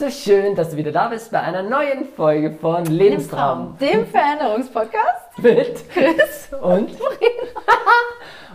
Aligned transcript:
So 0.00 0.08
schön, 0.08 0.54
dass 0.54 0.70
du 0.70 0.78
wieder 0.78 0.92
da 0.92 1.08
bist 1.08 1.30
bei 1.30 1.42
einer 1.42 1.62
neuen 1.62 2.06
Folge 2.16 2.52
von 2.52 2.86
Lebenstraum. 2.86 3.76
Dem 3.78 4.06
Veränderungspodcast. 4.06 5.38
Mit 5.42 5.90
Chris. 5.92 6.48
und 6.58 6.88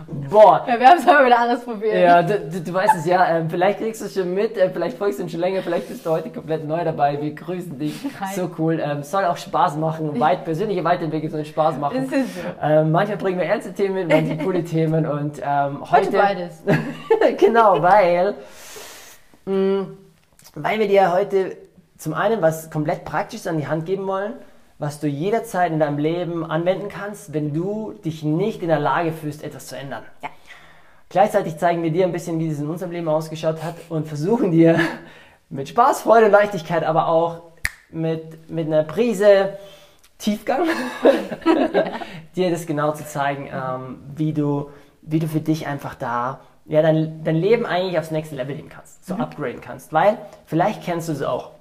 Boah. 0.28 0.64
Ja, 0.66 0.80
wir 0.80 0.88
haben 0.88 0.98
es 0.98 1.06
aber 1.06 1.24
wieder 1.24 1.38
anders 1.38 1.64
probiert. 1.64 1.94
Ja, 1.94 2.20
du, 2.20 2.40
du, 2.50 2.60
du 2.62 2.74
weißt 2.74 2.96
es 2.96 3.06
ja, 3.06 3.28
ähm, 3.38 3.48
vielleicht 3.48 3.78
kriegst 3.78 4.00
du 4.00 4.06
es 4.06 4.14
schon 4.14 4.34
mit, 4.34 4.56
äh, 4.56 4.70
vielleicht 4.70 4.98
folgst 4.98 5.20
du 5.20 5.22
uns 5.22 5.30
schon 5.30 5.40
länger, 5.40 5.62
vielleicht 5.62 5.88
bist 5.88 6.04
du 6.04 6.10
heute 6.10 6.30
komplett 6.30 6.66
neu 6.66 6.82
dabei. 6.82 7.22
Wir 7.22 7.32
grüßen 7.32 7.78
dich. 7.78 7.94
Hi. 8.20 8.34
So 8.34 8.50
cool. 8.58 8.82
Ähm, 8.84 9.04
soll 9.04 9.24
auch 9.24 9.36
Spaß 9.36 9.76
machen. 9.76 10.18
Weit, 10.18 10.44
persönliche 10.44 10.82
Weiterentwicklung 10.82 11.30
soll 11.30 11.44
Spaß 11.44 11.78
machen. 11.78 12.08
Das 12.10 12.22
ist 12.22 12.34
so. 12.34 12.40
Ähm, 12.60 12.90
manchmal 12.90 13.18
bringen 13.18 13.38
wir 13.38 13.46
ernste 13.46 13.72
Themen 13.72 13.94
mit, 13.94 14.08
manchmal 14.08 14.38
coole 14.38 14.64
Themen 14.64 15.06
und 15.06 15.38
ähm, 15.38 15.88
heute, 15.92 16.08
Heute 16.08 16.10
beides. 16.10 16.64
genau, 17.38 17.80
weil, 17.80 18.34
mh, 19.44 19.86
weil 20.56 20.80
wir 20.80 20.88
dir 20.88 21.12
heute 21.12 21.56
zum 21.98 22.14
einen 22.14 22.42
was 22.42 22.70
komplett 22.70 23.04
Praktisches 23.04 23.46
an 23.46 23.58
die 23.58 23.68
Hand 23.68 23.86
geben 23.86 24.06
wollen, 24.06 24.32
was 24.78 25.00
du 25.00 25.06
jederzeit 25.06 25.70
in 25.70 25.78
deinem 25.78 25.98
Leben 25.98 26.44
anwenden 26.44 26.88
kannst, 26.88 27.32
wenn 27.32 27.54
du 27.54 27.92
dich 28.04 28.22
nicht 28.22 28.62
in 28.62 28.68
der 28.68 28.80
Lage 28.80 29.12
fühlst, 29.12 29.44
etwas 29.44 29.66
zu 29.68 29.76
ändern. 29.76 30.02
Ja. 30.22 30.30
Gleichzeitig 31.08 31.58
zeigen 31.58 31.82
wir 31.82 31.90
dir 31.90 32.04
ein 32.04 32.12
bisschen, 32.12 32.38
wie 32.38 32.48
es 32.48 32.58
in 32.58 32.68
unserem 32.68 32.90
Leben 32.90 33.08
ausgeschaut 33.08 33.62
hat 33.62 33.76
und 33.90 34.08
versuchen 34.08 34.50
dir 34.50 34.80
mit 35.50 35.68
Spaß, 35.68 36.02
Freude 36.02 36.26
und 36.26 36.32
Leichtigkeit, 36.32 36.84
aber 36.84 37.08
auch 37.08 37.42
mit, 37.90 38.50
mit 38.50 38.66
einer 38.66 38.82
Prise 38.82 39.58
Tiefgang, 40.18 40.66
dir 42.36 42.50
das 42.50 42.66
genau 42.66 42.92
zu 42.92 43.04
zeigen, 43.04 43.50
ähm, 43.52 43.98
wie, 44.16 44.32
du, 44.32 44.70
wie 45.02 45.18
du 45.18 45.28
für 45.28 45.40
dich 45.40 45.66
einfach 45.66 45.94
da 45.94 46.40
ja, 46.68 46.82
dein, 46.82 47.22
dein 47.24 47.36
Leben 47.36 47.66
eigentlich 47.66 47.98
aufs 47.98 48.10
nächste 48.10 48.36
Level 48.36 48.56
heben 48.56 48.68
kannst, 48.68 49.06
so 49.06 49.14
upgraden 49.14 49.60
kannst. 49.60 49.92
Weil 49.92 50.18
vielleicht 50.46 50.82
kennst 50.82 51.08
du 51.08 51.12
es 51.12 51.22
auch. 51.22 51.52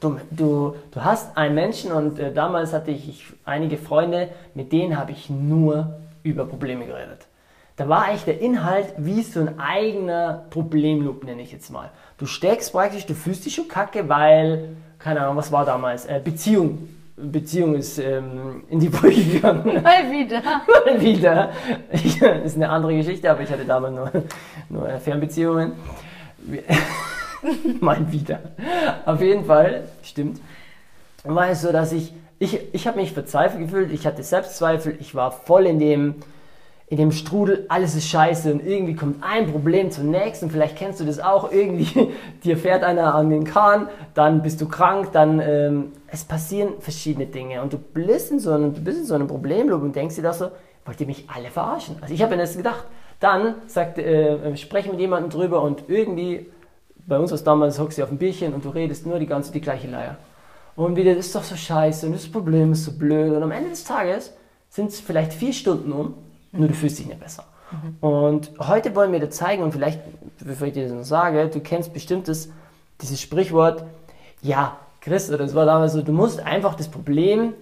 Du, 0.00 0.18
du, 0.30 0.76
du 0.92 1.04
hast 1.04 1.36
einen 1.36 1.54
Menschen 1.54 1.92
und 1.92 2.18
äh, 2.18 2.32
damals 2.32 2.72
hatte 2.72 2.90
ich, 2.90 3.08
ich 3.08 3.26
einige 3.44 3.76
Freunde, 3.76 4.28
mit 4.54 4.72
denen 4.72 4.98
habe 4.98 5.12
ich 5.12 5.28
nur 5.28 6.00
über 6.22 6.46
Probleme 6.46 6.86
geredet. 6.86 7.26
Da 7.76 7.88
war 7.88 8.04
eigentlich 8.04 8.24
der 8.24 8.40
Inhalt 8.40 8.92
wie 8.98 9.22
so 9.22 9.40
ein 9.40 9.58
eigener 9.58 10.44
Problemloop, 10.50 11.24
nenne 11.24 11.42
ich 11.42 11.52
jetzt 11.52 11.70
mal. 11.70 11.90
Du 12.18 12.26
steckst 12.26 12.72
praktisch, 12.72 13.06
du 13.06 13.14
fühlst 13.14 13.46
dich 13.46 13.54
schon 13.54 13.68
kacke, 13.68 14.08
weil, 14.08 14.76
keine 14.98 15.22
Ahnung, 15.22 15.36
was 15.36 15.50
war 15.50 15.64
damals? 15.64 16.04
Äh, 16.04 16.20
Beziehung. 16.22 16.88
Beziehung 17.22 17.74
ist 17.74 17.98
ähm, 17.98 18.64
in 18.68 18.80
die 18.80 18.88
Brüche 18.88 19.22
gegangen. 19.22 19.64
Mal 19.82 20.10
wieder. 20.10 20.42
Mal 20.42 21.00
wieder. 21.00 21.50
Ich, 21.92 22.18
das 22.18 22.44
ist 22.44 22.56
eine 22.56 22.68
andere 22.70 22.96
Geschichte, 22.96 23.30
aber 23.30 23.42
ich 23.42 23.50
hatte 23.50 23.64
damals 23.64 23.94
nur, 23.94 24.10
nur 24.68 24.88
äh, 24.88 24.98
Fernbeziehungen. 24.98 25.72
Mal 27.80 28.10
wieder. 28.12 28.40
Auf 29.06 29.20
jeden 29.20 29.44
Fall, 29.44 29.84
stimmt. 30.02 30.40
War 31.24 31.50
es 31.50 31.62
so, 31.62 31.72
dass 31.72 31.92
ich, 31.92 32.12
ich, 32.38 32.58
ich 32.72 32.86
habe 32.86 32.98
mich 32.98 33.12
verzweifelt 33.12 33.62
gefühlt, 33.62 33.92
ich 33.92 34.06
hatte 34.06 34.22
Selbstzweifel, 34.22 34.96
ich 35.00 35.14
war 35.14 35.32
voll 35.32 35.66
in 35.66 35.78
dem, 35.78 36.14
in 36.90 36.96
dem 36.96 37.12
Strudel, 37.12 37.66
alles 37.68 37.94
ist 37.94 38.08
scheiße 38.08 38.52
und 38.52 38.66
irgendwie 38.66 38.96
kommt 38.96 39.22
ein 39.22 39.46
Problem 39.46 39.92
zum 39.92 40.10
nächsten. 40.10 40.50
Vielleicht 40.50 40.76
kennst 40.76 40.98
du 40.98 41.04
das 41.04 41.20
auch, 41.20 41.52
irgendwie 41.52 42.10
dir 42.44 42.56
fährt 42.56 42.82
einer 42.82 43.14
an 43.14 43.30
den 43.30 43.44
Kahn, 43.44 43.88
dann 44.14 44.42
bist 44.42 44.60
du 44.60 44.66
krank, 44.68 45.10
dann 45.12 45.40
ähm, 45.40 45.92
es 46.08 46.24
passieren 46.24 46.74
verschiedene 46.80 47.26
Dinge 47.26 47.62
und 47.62 47.72
du 47.72 47.78
bist 47.78 48.32
in 48.32 48.40
so 48.40 48.50
einem, 48.50 48.74
du 48.74 48.80
bist 48.80 48.98
in 48.98 49.04
so 49.06 49.14
einem 49.14 49.28
Problemloop 49.28 49.80
und 49.82 49.94
denkst 49.94 50.16
dir 50.16 50.22
das 50.22 50.40
so, 50.40 50.48
wollt 50.84 51.00
ihr 51.00 51.06
mich 51.06 51.26
alle 51.32 51.48
verarschen? 51.48 51.96
Also 52.00 52.12
ich 52.12 52.22
habe 52.22 52.34
mir 52.34 52.42
das 52.42 52.56
gedacht. 52.56 52.84
Dann 53.20 53.56
sagt, 53.66 53.98
äh, 53.98 54.56
spreche 54.56 54.90
mit 54.90 54.98
jemandem 54.98 55.30
drüber 55.30 55.62
und 55.62 55.84
irgendwie, 55.88 56.46
bei 57.06 57.18
uns 57.18 57.30
war 57.30 57.36
es 57.36 57.44
damals, 57.44 57.78
hockst 57.78 57.98
du 57.98 58.02
auf 58.02 58.10
ein 58.10 58.18
Bierchen 58.18 58.52
und 58.52 58.64
du 58.64 58.70
redest 58.70 59.06
nur 59.06 59.20
die 59.20 59.26
ganze, 59.26 59.52
die 59.52 59.60
gleiche 59.60 59.88
Leier. 59.88 60.16
Und 60.74 60.96
wieder, 60.96 61.14
das 61.14 61.26
ist 61.26 61.34
doch 61.36 61.44
so 61.44 61.54
scheiße 61.54 62.06
und 62.06 62.14
das 62.14 62.26
Problem 62.26 62.72
ist 62.72 62.84
so 62.84 62.92
blöd. 62.92 63.32
Und 63.32 63.42
am 63.42 63.52
Ende 63.52 63.70
des 63.70 63.84
Tages 63.84 64.32
sind 64.70 64.88
es 64.88 64.98
vielleicht 64.98 65.34
vier 65.34 65.52
Stunden 65.52 65.92
um, 65.92 66.14
nur 66.52 66.68
du 66.68 66.74
fühlst 66.74 66.98
dich 66.98 67.06
nicht 67.06 67.20
besser. 67.20 67.44
Und 68.00 68.50
heute 68.58 68.94
wollen 68.96 69.12
wir 69.12 69.20
dir 69.20 69.30
zeigen, 69.30 69.62
und 69.62 69.72
vielleicht, 69.72 70.00
bevor 70.44 70.66
ich 70.66 70.72
dir 70.72 70.84
das 70.84 70.92
noch 70.92 71.04
sage, 71.04 71.48
du 71.48 71.60
kennst 71.60 71.92
bestimmt 71.92 72.26
das, 72.28 72.48
dieses 73.00 73.20
Sprichwort, 73.20 73.84
ja, 74.42 74.76
Chris, 75.00 75.28
oder 75.28 75.38
das 75.38 75.54
war 75.54 75.66
damals 75.66 75.92
so, 75.92 76.02
du 76.02 76.12
musst 76.12 76.40
einfach 76.40 76.74
das 76.74 76.88
Problem 76.88 77.54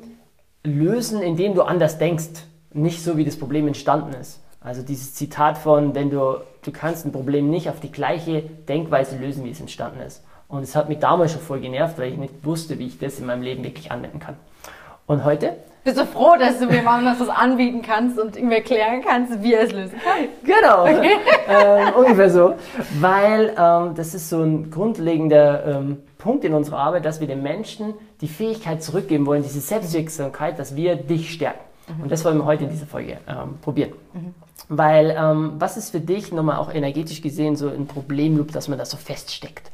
lösen, 0.65 1.21
indem 1.21 1.55
du 1.55 1.63
anders 1.63 1.99
denkst. 1.99 2.45
Nicht 2.73 3.03
so, 3.03 3.17
wie 3.17 3.25
das 3.25 3.39
Problem 3.39 3.67
entstanden 3.67 4.15
ist. 4.15 4.41
Also 4.61 4.83
dieses 4.83 5.15
Zitat 5.15 5.57
von, 5.57 5.95
wenn 5.95 6.11
du, 6.11 6.39
du 6.63 6.73
kannst 6.73 7.07
ein 7.07 7.13
Problem 7.13 7.49
nicht 7.49 7.69
auf 7.69 7.81
die 7.81 7.93
gleiche 7.93 8.43
Denkweise 8.43 9.17
lösen, 9.17 9.45
wie 9.45 9.51
es 9.51 9.61
entstanden 9.61 10.01
ist. 10.01 10.23
Und 10.49 10.63
es 10.63 10.75
hat 10.75 10.89
mich 10.89 10.99
damals 10.99 11.33
schon 11.33 11.41
voll 11.41 11.61
genervt, 11.61 11.99
weil 11.99 12.13
ich 12.13 12.19
nicht 12.19 12.45
wusste, 12.45 12.79
wie 12.79 12.87
ich 12.87 12.99
das 12.99 13.19
in 13.19 13.27
meinem 13.27 13.43
Leben 13.43 13.63
wirklich 13.63 13.93
anwenden 13.93 14.19
kann. 14.19 14.37
Und 15.07 15.25
heute? 15.25 15.57
Bist 15.89 16.01
du 16.01 16.05
froh, 16.05 16.37
dass 16.39 16.59
du 16.59 16.67
mir 16.67 16.83
mal 16.83 17.03
was 17.03 17.31
anbieten 17.31 17.81
kannst 17.81 18.21
und 18.21 18.37
ihm 18.37 18.51
erklären 18.51 19.01
kannst, 19.03 19.43
wie 19.43 19.55
er 19.55 19.63
es 19.63 19.73
lösen 19.73 19.95
kann? 20.05 20.29
Genau, 20.45 20.85
ähm, 21.49 21.95
ungefähr 21.95 22.29
so. 22.29 22.57
Weil 23.01 23.55
ähm, 23.59 23.95
das 23.95 24.13
ist 24.13 24.29
so 24.29 24.43
ein 24.43 24.71
grundlegender 24.71 25.65
ähm, 25.65 25.97
Punkt 26.19 26.45
in 26.45 26.53
unserer 26.53 26.77
Arbeit, 26.77 27.07
dass 27.07 27.21
wir 27.21 27.27
den 27.27 27.43
Menschen 27.43 27.95
die 28.21 28.29
Fähigkeit 28.29 28.83
zurückgeben 28.83 29.25
wollen, 29.25 29.43
diese 29.43 29.61
Selbstwirksamkeit, 29.61 30.59
dass 30.59 30.77
wir 30.77 30.95
dich 30.95 31.33
stärken. 31.33 31.61
Und 32.03 32.13
das 32.13 32.23
wollen 32.23 32.37
wir 32.37 32.45
heute 32.45 32.65
in 32.65 32.71
dieser 32.71 32.87
Folge 32.87 33.17
ähm, 33.27 33.57
probieren. 33.63 33.93
Weil, 34.69 35.17
ähm, 35.19 35.55
was 35.59 35.79
ist 35.79 35.89
für 35.89 36.01
dich 36.01 36.33
nochmal 36.33 36.59
auch 36.59 36.71
energetisch 36.71 37.23
gesehen 37.23 37.57
so 37.57 37.71
ein 37.71 37.87
Problemloop, 37.87 38.53
dass 38.53 38.69
man 38.69 38.77
das 38.77 38.91
so 38.91 38.99
feststeckt? 38.99 39.71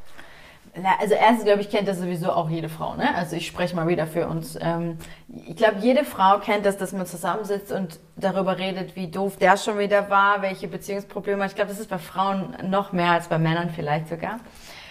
Also 1.00 1.14
erstens, 1.14 1.44
glaube 1.44 1.60
ich, 1.60 1.70
kennt 1.70 1.86
das 1.86 1.98
sowieso 1.98 2.32
auch 2.32 2.50
jede 2.50 2.68
Frau. 2.68 2.94
Ne? 2.96 3.14
Also 3.14 3.36
ich 3.36 3.46
spreche 3.46 3.76
mal 3.76 3.86
wieder 3.86 4.06
für 4.06 4.26
uns. 4.26 4.58
Ähm, 4.60 4.98
ich 5.46 5.56
glaube, 5.56 5.76
jede 5.80 6.04
Frau 6.04 6.38
kennt 6.38 6.66
das, 6.66 6.76
dass 6.76 6.92
man 6.92 7.06
zusammensitzt 7.06 7.70
und 7.70 8.00
darüber 8.16 8.58
redet, 8.58 8.96
wie 8.96 9.08
doof 9.08 9.36
der 9.36 9.56
schon 9.56 9.78
wieder 9.78 10.10
war, 10.10 10.42
welche 10.42 10.66
Beziehungsprobleme. 10.66 11.44
hat. 11.44 11.50
Ich 11.50 11.56
glaube, 11.56 11.70
das 11.70 11.78
ist 11.78 11.90
bei 11.90 11.98
Frauen 11.98 12.56
noch 12.68 12.92
mehr 12.92 13.12
als 13.12 13.28
bei 13.28 13.38
Männern 13.38 13.70
vielleicht 13.70 14.08
sogar. 14.08 14.38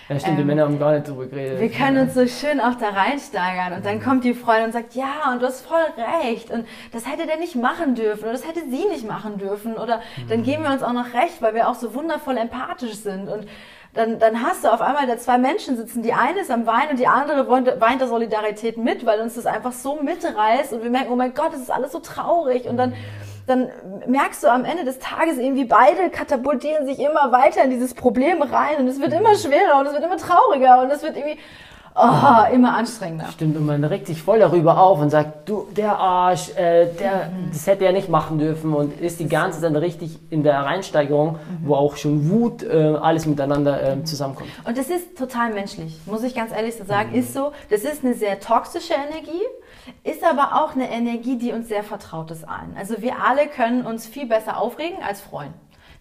Ja, 0.10 0.20
stimmt, 0.20 0.38
die 0.38 0.42
Ähm, 0.42 0.48
Männer 0.48 0.64
haben 0.64 0.80
gar 0.80 0.92
nicht 0.94 1.08
drüber 1.08 1.26
geredet. 1.28 1.60
Wir 1.62 1.70
können 1.70 1.98
uns 1.98 2.14
so 2.14 2.28
schön 2.28 2.60
auch 2.60 2.76
da 2.76 2.90
reinsteigern 2.90 3.74
und 3.74 3.86
dann 3.86 4.02
kommt 4.02 4.26
die 4.26 4.34
Freundin 4.34 4.66
und 4.66 4.72
sagt, 4.74 4.96
ja, 4.96 5.32
und 5.32 5.42
du 5.42 5.46
hast 5.46 5.66
voll 5.66 5.80
recht 6.26 6.52
und 6.52 6.66
das 6.92 7.10
hätte 7.10 7.26
der 7.26 7.38
nicht 7.38 7.56
machen 7.56 7.96
dürfen 7.96 8.24
oder 8.24 8.34
das 8.34 8.46
hätte 8.46 8.62
sie 8.70 8.86
nicht 8.90 9.08
machen 9.08 9.38
dürfen 9.38 9.76
oder 9.76 10.02
dann 10.28 10.44
geben 10.44 10.64
wir 10.64 10.72
uns 10.72 10.84
auch 10.84 10.92
noch 10.92 11.14
recht, 11.14 11.42
weil 11.42 11.54
wir 11.56 11.70
auch 11.70 11.76
so 11.76 11.94
wundervoll 11.94 12.36
empathisch 12.38 12.96
sind 12.96 13.30
und 13.30 13.48
dann, 13.94 14.18
dann 14.18 14.42
hast 14.42 14.64
du 14.64 14.74
auf 14.74 14.82
einmal 14.82 15.06
da 15.06 15.18
zwei 15.18 15.38
Menschen 15.38 15.78
sitzen, 15.78 16.02
die 16.02 16.14
eine 16.14 16.40
ist 16.40 16.50
am 16.50 16.66
Weinen 16.66 16.92
und 16.92 17.00
die 17.00 17.08
andere 17.08 17.48
weint 17.48 17.80
weint 17.80 18.02
der 18.02 18.08
Solidarität 18.08 18.78
mit, 18.78 19.06
weil 19.06 19.22
uns 19.22 19.36
das 19.36 19.46
einfach 19.46 19.72
so 19.72 20.02
mitreißt. 20.02 20.74
Und 20.74 20.84
wir 20.84 20.90
merken, 20.90 21.12
oh 21.12 21.16
mein 21.16 21.34
Gott, 21.34 21.54
das 21.54 21.62
ist 21.62 21.72
alles 21.72 21.92
so 21.92 22.00
traurig. 22.00 22.66
Und 22.68 22.78
dann 22.78 22.94
dann 23.46 23.70
merkst 24.08 24.44
du 24.44 24.48
am 24.48 24.64
Ende 24.64 24.86
des 24.86 25.00
Tages 25.00 25.38
irgendwie, 25.38 25.66
beide 25.66 26.10
katapultieren 26.10 26.86
sich 26.86 27.00
immer 27.00 27.32
weiter 27.32 27.64
in 27.64 27.72
dieses 27.72 27.94
Problem 27.94 28.42
rein. 28.42 28.78
Und 28.80 28.88
es 28.88 29.00
wird 29.00 29.14
immer 29.14 29.36
schwerer 29.36 29.80
und 29.80 29.88
es 29.88 29.94
wird 29.94 30.04
immer 30.04 30.18
trauriger. 30.18 30.82
Und 30.82 30.92
es 30.92 31.04
wird 31.04 31.18
irgendwie 31.18 31.40
oh, 31.96 32.54
immer 32.54 32.76
anstrengender. 32.76 33.28
Stimmt, 33.32 33.58
und 33.58 33.66
man 33.66 33.84
regt 33.84 34.08
sich 34.08 34.22
voll 34.22 34.40
darüber 34.40 34.80
auf 34.82 35.00
und 35.00 35.10
sagt, 35.10 35.48
du, 35.50 35.68
der 35.76 35.98
Arsch, 35.98 36.50
äh, 36.56 36.88
der, 36.94 37.32
das 37.52 37.68
hätte 37.68 37.86
er 37.86 37.94
nicht 37.94 38.10
machen 38.10 38.40
dürfen 38.40 38.74
und 38.74 39.00
ist 39.00 39.20
die 39.20 39.28
ganze 39.28 39.62
Zeit 39.62 39.76
richtig 39.76 40.20
in 40.30 40.44
der 40.44 40.60
Reinsteigerung, 40.60 41.40
wo 41.64 41.76
auch 41.76 41.98
schon 41.98 42.30
Wut, 42.30 42.64
äh, 42.64 42.96
alles 43.02 43.26
miteinander 43.26 43.82
äh, 43.82 44.04
zusammenkommt. 44.04 44.50
Und 44.66 44.78
das 44.78 44.90
ist 44.90 45.18
total 45.18 45.54
menschlich, 45.54 46.00
muss 46.06 46.24
ich 46.24 46.36
ganz 46.36 46.52
ehrlich 46.52 46.76
so 46.76 46.86
sagen, 46.86 47.14
ist 47.14 47.34
so. 47.34 47.52
Das 47.70 47.82
ist 47.82 48.04
eine 48.04 48.14
sehr 48.14 48.40
toxische 48.40 48.94
Energie, 48.94 49.44
ist 50.04 50.24
aber 50.24 50.64
auch 50.64 50.76
eine 50.76 50.90
Energie, 50.92 51.38
die 51.38 51.52
uns 51.52 51.68
sehr 51.68 51.84
vertraut 51.84 52.32
ist 52.32 52.48
allen. 52.48 52.76
Also 52.78 53.02
wir 53.02 53.24
alle 53.24 53.48
können 53.48 53.86
uns 53.86 54.08
viel 54.08 54.28
besser 54.28 54.58
aufregen 54.58 54.98
als 55.08 55.22
freuen. 55.22 55.54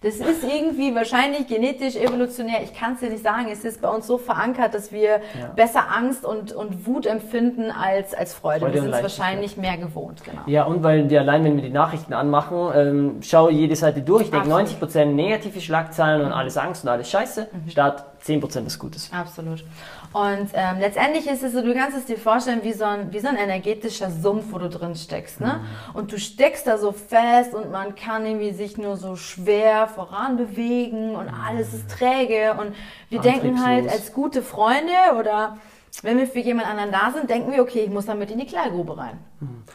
Das 0.03 0.17
ist 0.17 0.43
irgendwie 0.43 0.95
wahrscheinlich 0.95 1.47
genetisch, 1.47 1.97
evolutionär, 1.97 2.63
ich 2.63 2.75
kann 2.75 2.95
es 2.95 3.01
dir 3.01 3.11
nicht 3.11 3.23
sagen, 3.23 3.49
es 3.51 3.65
ist 3.65 3.81
bei 3.81 3.89
uns 3.89 4.07
so 4.07 4.19
verankert, 4.19 4.75
dass 4.75 4.91
wir 4.91 5.21
besser 5.55 5.85
Angst 5.97 6.25
und, 6.25 6.53
und 6.53 6.87
Wut 6.87 7.07
empfinden 7.07 7.71
als, 7.71 8.13
als 8.13 8.35
Freude. 8.35 8.61
Freude 8.61 8.75
wir 8.75 8.83
sind 8.83 8.95
es 8.95 9.03
wahrscheinlich 9.03 9.57
mehr 9.57 9.77
gewohnt, 9.77 10.25
genau. 10.25 10.43
Ja, 10.47 10.65
und 10.65 10.83
weil 10.83 11.07
die 11.07 11.17
allein, 11.17 11.45
wenn 11.45 11.57
wir 11.57 11.63
die 11.63 11.71
Nachrichten 11.71 12.15
anmachen, 12.15 12.73
ähm, 12.75 13.17
schau 13.23 13.49
jede 13.49 13.77
Seite 13.77 14.03
durch, 14.03 14.25
ich 14.25 14.31
denke 14.31 14.53
Absolut. 14.53 14.91
90% 14.91 15.05
negative 15.07 15.61
Schlagzeilen 15.61 16.27
und 16.27 16.33
alles 16.33 16.57
Angst 16.57 16.83
und 16.85 16.91
alles 16.91 17.09
Scheiße, 17.09 17.49
statt 17.69 18.05
10% 18.25 18.67
was 18.67 18.79
Gutes. 18.79 19.11
Absolut. 19.13 19.65
Und 20.13 20.51
ähm, 20.53 20.77
letztendlich 20.79 21.27
ist 21.27 21.43
es 21.43 21.53
so, 21.53 21.63
du 21.63 21.75
kannst 21.75 21.97
es 21.97 22.05
dir 22.05 22.19
vorstellen 22.19 22.61
wie 22.63 22.73
so 22.73 22.85
ein, 22.85 23.13
wie 23.13 23.19
so 23.19 23.29
ein 23.29 23.37
energetischer 23.37 24.11
Sumpf, 24.11 24.47
wo 24.51 24.59
du 24.59 24.69
drin 24.69 24.95
steckst. 24.95 25.41
Ne? 25.41 25.61
Und 25.95 26.13
du 26.13 26.19
steckst 26.19 26.67
da 26.67 26.77
so 26.77 26.93
fest 26.93 27.55
und 27.55 27.71
man 27.71 27.95
kann 27.95 28.27
irgendwie 28.27 28.53
sich 28.53 28.77
nur 28.77 28.97
so 28.97 29.17
schwer 29.17 29.89
voran 29.89 30.37
bewegen 30.37 31.15
und 31.15 31.29
alles 31.29 31.73
ist 31.73 31.91
träge. 31.91 32.57
Und 32.61 32.75
wir 33.09 33.21
denken 33.21 33.65
halt 33.65 33.89
als 33.91 34.13
gute 34.13 34.43
Freunde 34.43 34.93
oder 35.19 35.57
wenn 36.03 36.19
wir 36.19 36.27
für 36.27 36.41
jemand 36.41 36.69
anderen 36.69 36.91
da 36.91 37.11
sind, 37.15 37.29
denken 37.29 37.53
wir, 37.53 37.63
okay, 37.63 37.81
ich 37.81 37.91
muss 37.91 38.07
damit 38.07 38.31
in 38.31 38.39
die 38.39 38.47
Klärgrube 38.47 38.97
rein. 38.97 39.19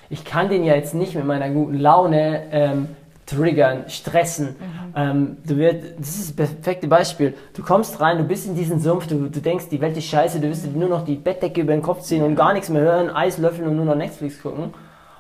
Ich 0.10 0.26
kann 0.26 0.50
den 0.50 0.64
ja 0.64 0.76
jetzt 0.76 0.96
nicht 0.96 1.16
mit 1.16 1.26
meiner 1.26 1.50
guten 1.50 1.76
Laune 1.76 2.44
ähm, 2.52 2.96
triggern, 3.28 3.84
stressen. 3.90 4.56
Ähm, 4.96 5.38
du 5.46 5.58
wird, 5.58 6.00
das 6.00 6.10
ist 6.16 6.30
das 6.30 6.48
perfekte 6.48 6.88
Beispiel. 6.88 7.36
Du 7.54 7.62
kommst 7.62 8.02
rein, 8.02 8.18
du 8.18 8.24
bist 8.24 8.48
in 8.48 8.56
diesen 8.56 8.80
Sumpf, 8.80 9.06
du, 9.06 9.30
du 9.30 9.40
denkst, 9.40 9.66
die 9.70 9.80
Welt 9.80 9.96
ist 9.96 10.06
scheiße, 10.08 10.40
du 10.40 10.50
wirst 10.50 10.66
nur 10.74 10.90
noch 10.90 11.06
die 11.06 11.16
Bettdecke 11.16 11.62
über 11.62 11.74
den 11.74 11.82
Kopf 11.84 12.02
ziehen 12.02 12.24
und 12.24 12.36
gar 12.36 12.54
nichts 12.54 12.70
mehr 12.70 12.82
hören, 12.82 13.10
Eis 13.10 13.38
löffeln 13.38 13.68
und 13.68 13.76
nur 13.76 13.86
noch 13.86 13.96
Netflix 13.96 14.42
gucken. 14.42 14.74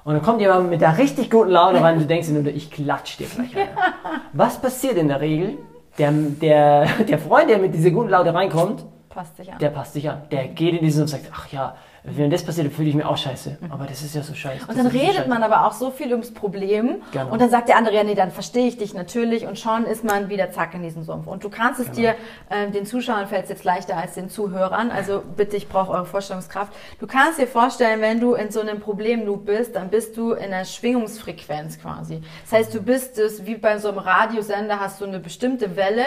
Und 0.03 0.13
dann 0.13 0.23
kommt 0.23 0.39
jemand 0.39 0.69
mit 0.69 0.79
der 0.79 0.97
richtig 0.97 1.29
guten 1.29 1.51
Laune 1.51 1.81
rein 1.83 1.95
und 1.95 2.03
du 2.03 2.07
denkst 2.07 2.29
dir 2.29 2.33
nur, 2.33 2.47
ich 2.47 2.71
klatsch 2.71 3.17
dir 3.17 3.27
gleich 3.27 3.55
rein. 3.55 3.67
Was 4.33 4.59
passiert 4.59 4.95
in 4.95 5.09
der 5.09 5.19
Regel? 5.19 5.57
Der, 5.97 6.11
der, 6.11 6.85
der 7.07 7.19
Freund, 7.19 7.49
der 7.49 7.57
mit 7.57 7.73
dieser 7.73 7.91
guten 7.91 8.09
Laune 8.09 8.33
reinkommt, 8.33 8.85
Passt 9.09 9.35
sich 9.35 9.51
an. 9.51 9.59
der 9.59 9.69
passt 9.69 9.93
sich 9.93 10.09
an. 10.09 10.21
Der 10.31 10.47
geht 10.47 10.75
in 10.75 10.81
diesen 10.81 11.01
und 11.01 11.07
sagt, 11.07 11.25
ach 11.33 11.51
ja, 11.51 11.75
wenn 12.09 12.29
das 12.31 12.43
passiert, 12.43 12.67
dann 12.67 12.73
fühle 12.73 12.89
ich 12.89 12.95
mich 12.95 13.03
auch 13.05 13.17
scheiße. 13.17 13.57
Aber 13.69 13.85
das 13.85 14.01
ist 14.01 14.15
ja 14.15 14.21
so 14.23 14.33
scheiße. 14.33 14.65
Und 14.67 14.77
dann 14.77 14.87
redet 14.87 15.27
man 15.27 15.43
aber 15.43 15.65
auch 15.67 15.73
so 15.73 15.91
viel 15.91 16.11
ums 16.11 16.33
Problem 16.33 17.01
Genau. 17.11 17.31
und 17.31 17.41
dann 17.41 17.49
sagt 17.49 17.67
der 17.69 17.77
andere, 17.77 17.95
ja 17.95 18.03
nee, 18.03 18.15
dann 18.15 18.31
verstehe 18.31 18.67
ich 18.67 18.77
dich 18.77 18.93
natürlich 18.93 19.45
und 19.45 19.59
schon 19.59 19.85
ist 19.85 20.03
man 20.03 20.29
wieder 20.29 20.51
zack 20.51 20.73
in 20.73 20.81
diesem 20.83 21.03
Sumpf. 21.03 21.27
Und 21.27 21.43
du 21.43 21.49
kannst 21.49 21.79
es 21.79 21.91
dir, 21.91 22.15
äh, 22.49 22.71
den 22.71 22.85
Zuschauern 22.85 23.27
fällt 23.27 23.43
es 23.43 23.49
jetzt 23.49 23.63
leichter 23.63 23.97
als 23.97 24.13
den 24.13 24.29
Zuhörern, 24.29 24.89
also 24.89 25.21
bitte, 25.35 25.57
ich 25.57 25.67
brauche 25.67 25.91
eure 25.91 26.05
Vorstellungskraft. 26.05 26.71
Du 26.99 27.07
kannst 27.07 27.39
dir 27.39 27.47
vorstellen, 27.47 27.99
wenn 28.01 28.19
du 28.19 28.33
in 28.35 28.51
so 28.51 28.61
einem 28.61 28.79
Problemloop 28.79 29.45
bist, 29.45 29.75
dann 29.75 29.89
bist 29.89 30.15
du 30.17 30.31
in 30.31 30.45
einer 30.53 30.65
Schwingungsfrequenz 30.65 31.79
quasi. 31.79 32.21
Das 32.43 32.59
heißt, 32.59 32.73
du 32.73 32.81
bist 32.81 33.17
es, 33.19 33.45
wie 33.45 33.55
bei 33.55 33.77
so 33.79 33.89
einem 33.89 33.99
Radiosender, 33.99 34.79
hast 34.79 35.01
du 35.01 35.05
eine 35.05 35.19
bestimmte 35.19 35.75
Welle 35.75 36.05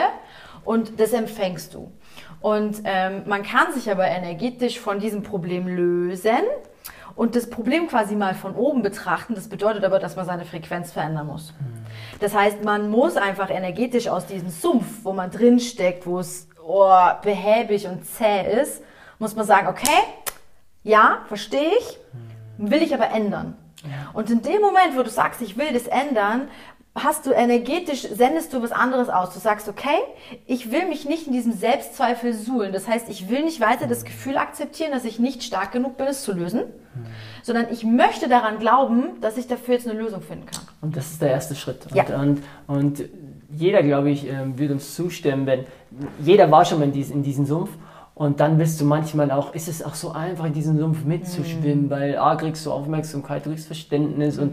und 0.64 0.98
das 1.00 1.12
empfängst 1.12 1.74
du. 1.74 1.90
Und 2.40 2.82
ähm, 2.84 3.22
man 3.26 3.42
kann 3.42 3.72
sich 3.72 3.90
aber 3.90 4.06
energetisch 4.06 4.78
von 4.78 4.98
diesem 4.98 5.22
Problem 5.22 5.66
lösen 5.66 6.44
und 7.14 7.36
das 7.36 7.50
Problem 7.50 7.88
quasi 7.88 8.14
mal 8.16 8.34
von 8.34 8.54
oben 8.54 8.82
betrachten. 8.82 9.34
Das 9.34 9.48
bedeutet 9.48 9.84
aber, 9.84 9.98
dass 9.98 10.16
man 10.16 10.24
seine 10.24 10.46
Frequenz 10.46 10.92
verändern 10.92 11.26
muss. 11.26 11.52
Das 12.20 12.34
heißt, 12.34 12.64
man 12.64 12.90
muss 12.90 13.16
einfach 13.16 13.50
energetisch 13.50 14.08
aus 14.08 14.26
diesem 14.26 14.48
Sumpf, 14.48 14.86
wo 15.02 15.12
man 15.12 15.30
drin 15.30 15.60
steckt, 15.60 16.06
wo 16.06 16.18
es 16.18 16.48
oh, 16.64 16.94
behäbig 17.22 17.86
und 17.86 18.04
zäh 18.06 18.60
ist, 18.62 18.82
muss 19.18 19.36
man 19.36 19.44
sagen, 19.44 19.66
okay, 19.68 20.00
ja, 20.82 21.18
verstehe 21.28 21.72
ich, 21.78 21.98
will 22.56 22.82
ich 22.82 22.94
aber 22.94 23.10
ändern. 23.10 23.56
Und 24.12 24.30
in 24.30 24.42
dem 24.42 24.60
Moment, 24.60 24.96
wo 24.96 25.02
du 25.02 25.10
sagst, 25.10 25.40
ich 25.40 25.56
will 25.56 25.72
das 25.72 25.86
ändern, 25.86 26.48
hast 26.94 27.24
du 27.26 27.30
energetisch, 27.32 28.02
sendest 28.02 28.52
du 28.52 28.62
was 28.62 28.72
anderes 28.72 29.08
aus. 29.08 29.32
Du 29.32 29.38
sagst, 29.38 29.68
okay, 29.68 29.96
ich 30.46 30.72
will 30.72 30.88
mich 30.88 31.08
nicht 31.08 31.26
in 31.28 31.32
diesem 31.32 31.52
Selbstzweifel 31.52 32.34
suhlen. 32.34 32.72
Das 32.72 32.88
heißt, 32.88 33.08
ich 33.08 33.28
will 33.30 33.44
nicht 33.44 33.60
weiter 33.60 33.86
das 33.86 34.04
Gefühl 34.04 34.36
akzeptieren, 34.36 34.90
dass 34.90 35.04
ich 35.04 35.18
nicht 35.20 35.42
stark 35.44 35.70
genug 35.72 35.96
bin, 35.96 36.06
es 36.08 36.22
zu 36.24 36.32
lösen, 36.32 36.62
sondern 37.42 37.66
ich 37.70 37.84
möchte 37.84 38.28
daran 38.28 38.58
glauben, 38.58 39.20
dass 39.20 39.36
ich 39.38 39.46
dafür 39.46 39.74
jetzt 39.74 39.88
eine 39.88 39.98
Lösung 39.98 40.20
finden 40.20 40.46
kann. 40.46 40.62
Und 40.80 40.96
das 40.96 41.12
ist 41.12 41.22
der 41.22 41.30
erste 41.30 41.54
Schritt. 41.54 41.86
Und, 41.86 41.94
Ja. 41.96 42.04
und, 42.20 42.42
und 42.66 43.04
jeder, 43.54 43.82
glaube 43.82 44.10
ich, 44.10 44.28
ähm, 44.28 44.58
wird 44.58 44.70
uns 44.72 44.94
zustimmen, 44.94 45.46
wenn 45.46 45.64
jeder 46.24 46.50
war 46.50 46.64
schon 46.64 46.80
mal 46.80 46.84
in, 46.86 46.92
dies, 46.92 47.10
in 47.10 47.22
diesem 47.22 47.46
Sumpf. 47.46 47.70
Und 48.14 48.40
dann 48.40 48.58
willst 48.58 48.80
du 48.80 48.84
manchmal 48.84 49.30
auch, 49.30 49.54
ist 49.54 49.66
es 49.68 49.82
auch 49.82 49.94
so 49.94 50.10
einfach, 50.10 50.44
in 50.44 50.52
diesem 50.52 50.78
Sumpf 50.78 51.04
mitzuschwimmen, 51.04 51.84
Mhm. 51.86 51.90
weil 51.90 52.18
A, 52.18 52.34
kriegst 52.36 52.66
du 52.66 52.72
Aufmerksamkeit, 52.72 53.46
du 53.46 53.50
kriegst 53.50 53.66
Verständnis 53.66 54.38
und 54.38 54.52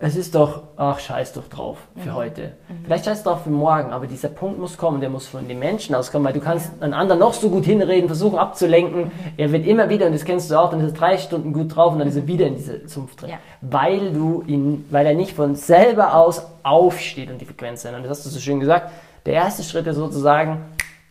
es 0.00 0.14
ist 0.14 0.34
doch, 0.34 0.62
ach, 0.76 1.00
scheiß 1.00 1.32
doch 1.32 1.48
drauf 1.48 1.78
Mhm. 1.94 2.00
für 2.02 2.14
heute. 2.14 2.52
Vielleicht 2.84 3.04
scheiß 3.06 3.24
drauf 3.24 3.42
für 3.42 3.50
morgen, 3.50 3.90
aber 3.90 4.06
dieser 4.06 4.28
Punkt 4.28 4.58
muss 4.60 4.76
kommen, 4.76 5.00
der 5.00 5.10
muss 5.10 5.26
von 5.26 5.48
den 5.48 5.58
Menschen 5.58 5.94
auskommen, 5.94 6.24
weil 6.26 6.32
du 6.34 6.40
kannst 6.40 6.70
einen 6.80 6.94
anderen 6.94 7.18
noch 7.20 7.32
so 7.34 7.50
gut 7.50 7.64
hinreden, 7.64 8.08
versuchen 8.08 8.38
abzulenken. 8.38 9.06
Mhm. 9.06 9.10
Er 9.36 9.50
wird 9.52 9.66
immer 9.66 9.88
wieder, 9.88 10.06
und 10.06 10.12
das 10.12 10.24
kennst 10.24 10.50
du 10.50 10.56
auch, 10.58 10.70
dann 10.70 10.80
ist 10.80 10.92
er 10.92 10.98
drei 10.98 11.18
Stunden 11.18 11.52
gut 11.52 11.74
drauf 11.74 11.92
und 11.92 11.98
dann 11.98 12.08
ist 12.08 12.16
er 12.16 12.26
wieder 12.28 12.46
in 12.46 12.54
diese 12.56 12.88
Sumpf 12.88 13.16
drin. 13.16 13.30
Ja. 13.30 13.36
Weil 13.60 14.12
du 14.12 14.44
ihn, 14.46 14.84
weil 14.90 15.04
er 15.06 15.14
nicht 15.14 15.34
von 15.34 15.56
selber 15.56 16.14
aus 16.14 16.42
aufsteht 16.62 17.30
und 17.30 17.40
die 17.40 17.44
Frequenz 17.46 17.84
ändert. 17.84 18.04
Das 18.04 18.10
hast 18.18 18.26
du 18.26 18.30
so 18.30 18.38
schön 18.40 18.60
gesagt. 18.60 18.90
Der 19.26 19.34
erste 19.34 19.62
Schritt 19.64 19.86
ist 19.86 19.96
sozusagen, 19.96 20.60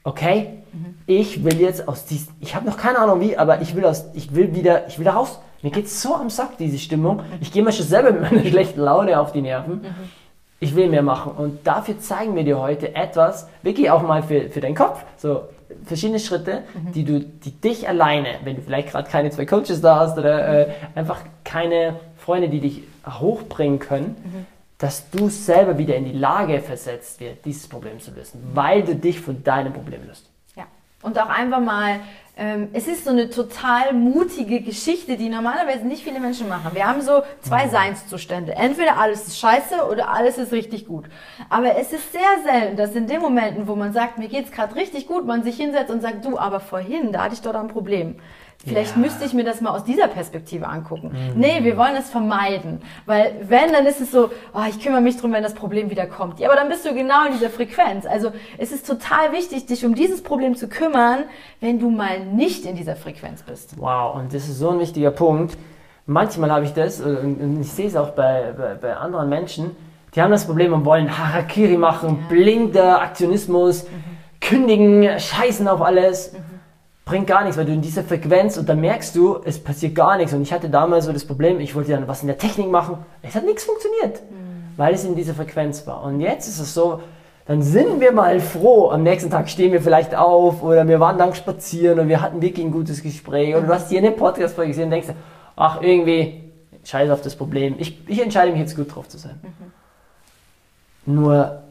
okay, 0.04 0.48
ich 1.06 1.44
will 1.44 1.60
jetzt 1.60 1.88
aus 1.88 2.06
diesem, 2.06 2.34
ich 2.40 2.56
habe 2.56 2.66
noch 2.66 2.78
keine 2.78 3.00
Ahnung 3.00 3.20
wie, 3.20 3.38
aber 3.38 3.62
ich 3.62 3.76
will 3.76 3.84
aus, 3.86 4.06
ich 4.14 4.34
will 4.36 4.54
wieder, 4.56 4.88
ich 4.88 4.98
will 4.98 5.06
da 5.06 5.12
raus. 5.14 5.40
Mir 5.62 5.72
geht's 5.72 6.02
so 6.02 6.16
am 6.16 6.30
Sack, 6.30 6.58
diese 6.58 6.78
Stimmung. 6.78 7.22
Ich 7.42 7.52
gehe 7.52 7.64
mir 7.64 7.72
schon 7.72 7.86
selber 7.86 8.12
mit 8.12 8.22
meiner 8.22 8.46
schlechten 8.50 8.80
Laune 8.80 9.20
auf 9.20 9.32
die 9.32 9.42
Nerven. 9.42 9.86
Ich 10.60 10.76
will 10.76 10.90
mehr 10.90 11.04
machen. 11.04 11.34
Und 11.34 11.66
dafür 11.66 12.00
zeigen 12.00 12.36
wir 12.36 12.44
dir 12.44 12.60
heute 12.60 12.96
etwas, 12.96 13.48
wirklich 13.62 13.90
auch 13.92 14.02
mal 14.02 14.24
für, 14.24 14.50
für 14.50 14.62
deinen 14.62 14.76
Kopf, 14.76 15.04
so 15.18 15.44
verschiedene 15.86 16.20
Schritte, 16.20 16.64
die 16.94 17.04
du, 17.04 17.20
die 17.20 17.52
dich 17.52 17.88
alleine, 17.88 18.36
wenn 18.44 18.56
du 18.56 18.62
vielleicht 18.62 18.90
gerade 18.90 19.10
keine 19.10 19.30
zwei 19.30 19.46
Coaches 19.46 19.82
da 19.82 20.00
hast 20.00 20.18
oder 20.18 20.68
äh, 20.68 20.74
einfach 20.96 21.22
keine 21.44 22.00
Freunde, 22.18 22.50
die 22.50 22.60
dich 22.60 22.84
hochbringen 23.08 23.80
können, 23.80 24.48
dass 24.78 25.10
du 25.10 25.30
selber 25.30 25.78
wieder 25.78 25.96
in 25.96 26.06
die 26.06 26.14
Lage 26.14 26.60
versetzt 26.60 27.20
wird, 27.20 27.46
dieses 27.46 27.68
Problem 27.68 28.00
zu 28.00 28.12
lösen, 28.12 28.42
weil 28.54 28.84
du 28.84 28.96
dich 28.96 29.20
von 29.20 29.44
deinem 29.44 29.74
Problem 29.74 30.06
löst. 30.06 30.30
Ja. 30.56 30.66
Und 31.02 31.20
auch 31.20 31.30
einfach 31.30 31.62
mal, 31.62 32.00
ähm, 32.38 32.70
es 32.74 32.88
ist 32.88 33.06
so 33.06 33.10
eine 33.10 33.30
total 33.30 33.94
mutige 33.94 34.62
Geschichte, 34.62 35.18
die 35.18 35.28
normalerweise 35.28 35.88
nicht 35.88 36.04
viele 36.04 36.20
Menschen 36.20 36.48
machen. 36.48 36.72
Wir 36.74 36.88
haben 36.88 37.02
so 37.02 37.24
zwei 37.42 37.68
Seinszustände. 37.68 38.56
Entweder 38.56 38.98
alles 38.98 39.28
ist 39.28 39.40
scheiße 39.40 39.88
oder 39.90 40.10
alles 40.10 40.38
ist 40.38 40.52
richtig 40.52 40.86
gut. 40.86 41.06
Aber 41.50 41.78
es 41.78 41.92
ist 41.92 42.12
sehr 42.12 42.22
selten, 42.46 42.78
dass 42.78 42.96
in 42.96 43.08
den 43.08 43.22
Momenten, 43.22 43.68
wo 43.68 43.76
man 43.76 43.92
sagt, 43.92 44.20
mir 44.20 44.28
geht's 44.28 44.52
gerade 44.52 44.76
richtig 44.76 45.08
gut, 45.08 45.26
man 45.26 45.44
sich 45.44 45.58
hinsetzt 45.58 45.92
und 45.92 46.02
sagt, 46.02 46.26
du, 46.26 46.38
aber 46.38 46.60
vorhin, 46.60 47.12
da 47.12 47.24
hatte 47.24 47.34
ich 47.34 47.42
doch 47.42 47.56
ein 47.56 47.70
Problem. 47.70 48.18
Vielleicht 48.66 48.96
Ja. 48.96 49.02
müsste 49.02 49.24
ich 49.24 49.34
mir 49.34 49.44
das 49.44 49.62
mal 49.62 49.70
aus 49.70 49.84
dieser 49.84 50.08
Perspektive 50.08 50.68
angucken. 50.68 51.12
Nee, 51.36 51.60
wir 51.64 51.78
wollen 51.78 51.96
es 51.96 52.10
vermeiden. 52.10 52.82
Weil 53.06 53.34
wenn, 53.48 53.72
dann 53.72 53.86
ist 53.86 54.02
es 54.02 54.12
so, 54.12 54.30
oh, 54.54 54.62
ich 54.68 54.82
kümmere 54.84 55.00
mich 55.02 55.18
drum, 55.18 55.32
wenn 55.32 55.44
das 55.44 55.54
Problem 55.54 55.90
wieder 55.90 56.06
kommt. 56.08 56.40
Ja, 56.40 56.50
aber 56.50 56.58
dann 56.60 56.68
bist 56.68 56.84
du 56.86 56.94
genau 56.94 57.26
in 57.28 57.34
dieser 57.34 57.50
Frequenz. 57.50 58.06
Also 58.06 58.32
es 58.58 58.72
ist 58.72 58.86
total 58.88 59.32
wichtig, 59.32 59.68
dich 59.68 59.86
um 59.86 59.96
dieses 59.96 60.22
Problem 60.24 60.56
zu 60.56 60.68
kümmern, 60.68 61.24
wenn 61.62 61.80
du 61.80 61.90
mal 61.92 62.20
nicht 62.26 62.66
in 62.66 62.76
dieser 62.76 62.96
Frequenz 62.96 63.44
bist. 63.44 63.76
Wow, 63.78 64.16
und 64.16 64.34
das 64.34 64.50
ist 64.50 64.58
so 64.60 64.72
ein 64.72 64.80
wichtiger 64.80 65.12
Punkt. 65.12 65.56
Manchmal 66.06 66.52
habe 66.52 66.66
ich 66.66 66.74
das, 66.74 67.00
und 67.00 67.40
und 67.40 67.62
ich 67.62 67.72
sehe 67.72 67.88
es 67.88 67.96
auch 67.96 68.10
bei, 68.12 68.54
bei, 68.58 68.74
bei 68.76 68.96
anderen 68.96 69.30
Menschen, 69.30 69.76
die 70.16 70.22
haben 70.22 70.32
das 70.32 70.46
Problem 70.46 70.74
und 70.74 70.84
wollen 70.84 71.16
Harakiri 71.18 71.78
machen, 71.78 72.26
blinder 72.28 73.02
Aktionismus, 73.02 73.86
kündigen, 74.42 75.20
scheißen 75.20 75.68
auf 75.68 75.82
alles. 75.82 76.34
Bringt 77.08 77.26
gar 77.26 77.44
nichts, 77.44 77.58
weil 77.58 77.64
du 77.64 77.72
in 77.72 77.82
dieser 77.82 78.04
Frequenz 78.04 78.58
und 78.58 78.68
dann 78.68 78.82
merkst 78.82 79.16
du, 79.16 79.40
es 79.46 79.64
passiert 79.64 79.96
gar 79.96 80.18
nichts. 80.18 80.34
Und 80.34 80.42
ich 80.42 80.52
hatte 80.52 80.70
damals 80.70 81.06
so 81.06 81.14
das 81.14 81.24
Problem, 81.24 81.62
ich 81.62 81.74
wollte 81.74 81.92
dann 81.92 82.06
was 82.06 82.22
in 82.22 82.28
der 82.28 82.38
Technik 82.38 82.70
machen. 82.70 82.98
Es 83.22 83.34
hat 83.34 83.46
nichts 83.46 83.64
funktioniert, 83.64 84.22
weil 84.76 84.94
es 84.94 85.06
in 85.06 85.16
dieser 85.16 85.34
Frequenz 85.34 85.88
war. 85.88 86.04
Und 86.04 86.20
jetzt 86.20 86.50
ist 86.50 86.60
es 86.60 86.74
so, 86.74 87.00
dann 87.46 87.62
sind 87.62 88.02
wir 88.02 88.12
mal 88.12 88.42
froh. 88.42 88.92
Am 88.92 89.04
nächsten 89.04 89.30
Tag 89.30 89.50
stehen 89.50 89.72
wir 89.72 89.82
vielleicht 89.82 90.14
auf 90.16 90.62
oder 90.62 90.86
wir 90.86 91.00
waren 91.00 91.18
lang 91.18 91.34
spazieren 91.34 91.98
und 91.98 92.10
wir 92.10 92.22
hatten 92.22 92.42
wirklich 92.42 92.66
ein 92.66 92.74
gutes 92.74 93.02
Gespräch. 93.02 93.56
Oder 93.56 93.68
du 93.68 93.74
hast 93.74 93.88
hier 93.88 94.00
eine 94.00 94.12
Podcast-Folge 94.12 94.72
gesehen 94.72 94.86
und 94.86 94.92
denkst, 94.92 95.08
ach, 95.56 95.82
irgendwie, 95.82 96.44
scheiß 96.84 97.10
auf 97.10 97.22
das 97.22 97.38
Problem. 97.38 97.76
Ich, 97.80 98.06
ich 98.10 98.22
entscheide 98.22 98.52
mich 98.52 98.60
jetzt 98.60 98.76
gut 98.76 98.94
drauf 98.94 99.08
zu 99.08 99.18
sein. 99.18 99.40
Nur, 101.06 101.64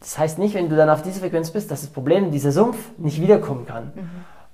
das 0.00 0.18
heißt 0.18 0.40
nicht, 0.40 0.56
wenn 0.56 0.68
du 0.68 0.74
dann 0.74 0.90
auf 0.90 1.02
dieser 1.02 1.20
Frequenz 1.20 1.52
bist, 1.52 1.70
dass 1.70 1.82
das 1.82 1.90
Problem, 1.90 2.32
dieser 2.32 2.50
Sumpf, 2.50 2.76
nicht 2.98 3.20
wiederkommen 3.20 3.66
kann. 3.66 3.92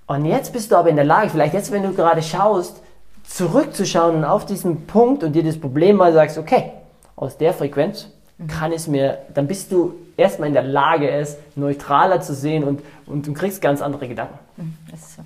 Und 0.06 0.24
jetzt 0.24 0.52
bist 0.52 0.70
du 0.70 0.76
aber 0.76 0.88
in 0.88 0.96
der 0.96 1.04
Lage, 1.04 1.30
vielleicht 1.30 1.54
jetzt, 1.54 1.72
wenn 1.72 1.82
du 1.82 1.92
gerade 1.92 2.22
schaust, 2.22 2.82
zurückzuschauen 3.24 4.16
und 4.16 4.24
auf 4.24 4.46
diesen 4.46 4.86
Punkt 4.86 5.24
und 5.24 5.32
dir 5.32 5.42
das 5.42 5.58
Problem 5.58 5.96
mal 5.96 6.12
sagst, 6.12 6.38
okay, 6.38 6.72
aus 7.16 7.36
der 7.38 7.52
Frequenz 7.52 8.08
kann 8.46 8.70
es 8.72 8.86
mir, 8.86 9.18
dann 9.34 9.46
bist 9.46 9.72
du 9.72 9.94
erstmal 10.16 10.48
in 10.48 10.54
der 10.54 10.62
Lage, 10.62 11.10
es 11.10 11.38
neutraler 11.54 12.20
zu 12.20 12.34
sehen 12.34 12.64
und, 12.64 12.82
und 13.06 13.26
du 13.26 13.32
kriegst 13.32 13.60
ganz 13.60 13.82
andere 13.82 14.06
Gedanken. 14.06 14.38
Ist 14.92 15.16
so. 15.16 15.22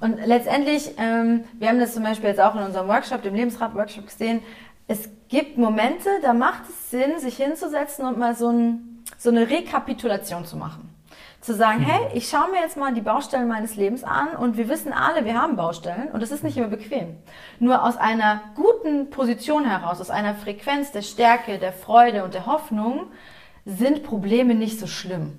Und 0.00 0.24
letztendlich, 0.24 0.92
ähm, 0.98 1.44
wir 1.58 1.68
haben 1.68 1.80
das 1.80 1.94
zum 1.94 2.02
Beispiel 2.02 2.30
jetzt 2.30 2.40
auch 2.40 2.54
in 2.54 2.62
unserem 2.62 2.88
Workshop, 2.88 3.22
dem 3.22 3.34
Lebensrat-Workshop 3.34 4.06
gesehen, 4.06 4.40
es 4.86 5.08
gibt 5.28 5.56
Momente, 5.56 6.08
da 6.22 6.34
macht 6.34 6.62
es 6.68 6.90
Sinn, 6.90 7.18
sich 7.18 7.36
hinzusetzen 7.36 8.06
und 8.06 8.18
mal 8.18 8.34
so, 8.34 8.48
ein, 8.48 9.02
so 9.18 9.30
eine 9.30 9.48
Rekapitulation 9.48 10.44
zu 10.44 10.56
machen. 10.56 10.93
Zu 11.44 11.54
sagen, 11.54 11.80
hey, 11.80 12.08
ich 12.14 12.30
schaue 12.30 12.50
mir 12.50 12.62
jetzt 12.62 12.78
mal 12.78 12.94
die 12.94 13.02
Baustellen 13.02 13.48
meines 13.48 13.76
Lebens 13.76 14.02
an 14.02 14.28
und 14.38 14.56
wir 14.56 14.70
wissen 14.70 14.94
alle, 14.94 15.26
wir 15.26 15.38
haben 15.38 15.56
Baustellen 15.56 16.08
und 16.10 16.22
das 16.22 16.30
ist 16.30 16.42
nicht 16.42 16.56
immer 16.56 16.68
bequem. 16.68 17.16
Nur 17.58 17.84
aus 17.84 17.98
einer 17.98 18.40
guten 18.54 19.10
Position 19.10 19.66
heraus, 19.66 20.00
aus 20.00 20.08
einer 20.08 20.34
Frequenz 20.34 20.90
der 20.92 21.02
Stärke, 21.02 21.58
der 21.58 21.74
Freude 21.74 22.24
und 22.24 22.32
der 22.32 22.46
Hoffnung 22.46 23.08
sind 23.66 24.04
Probleme 24.04 24.54
nicht 24.54 24.80
so 24.80 24.86
schlimm. 24.86 25.38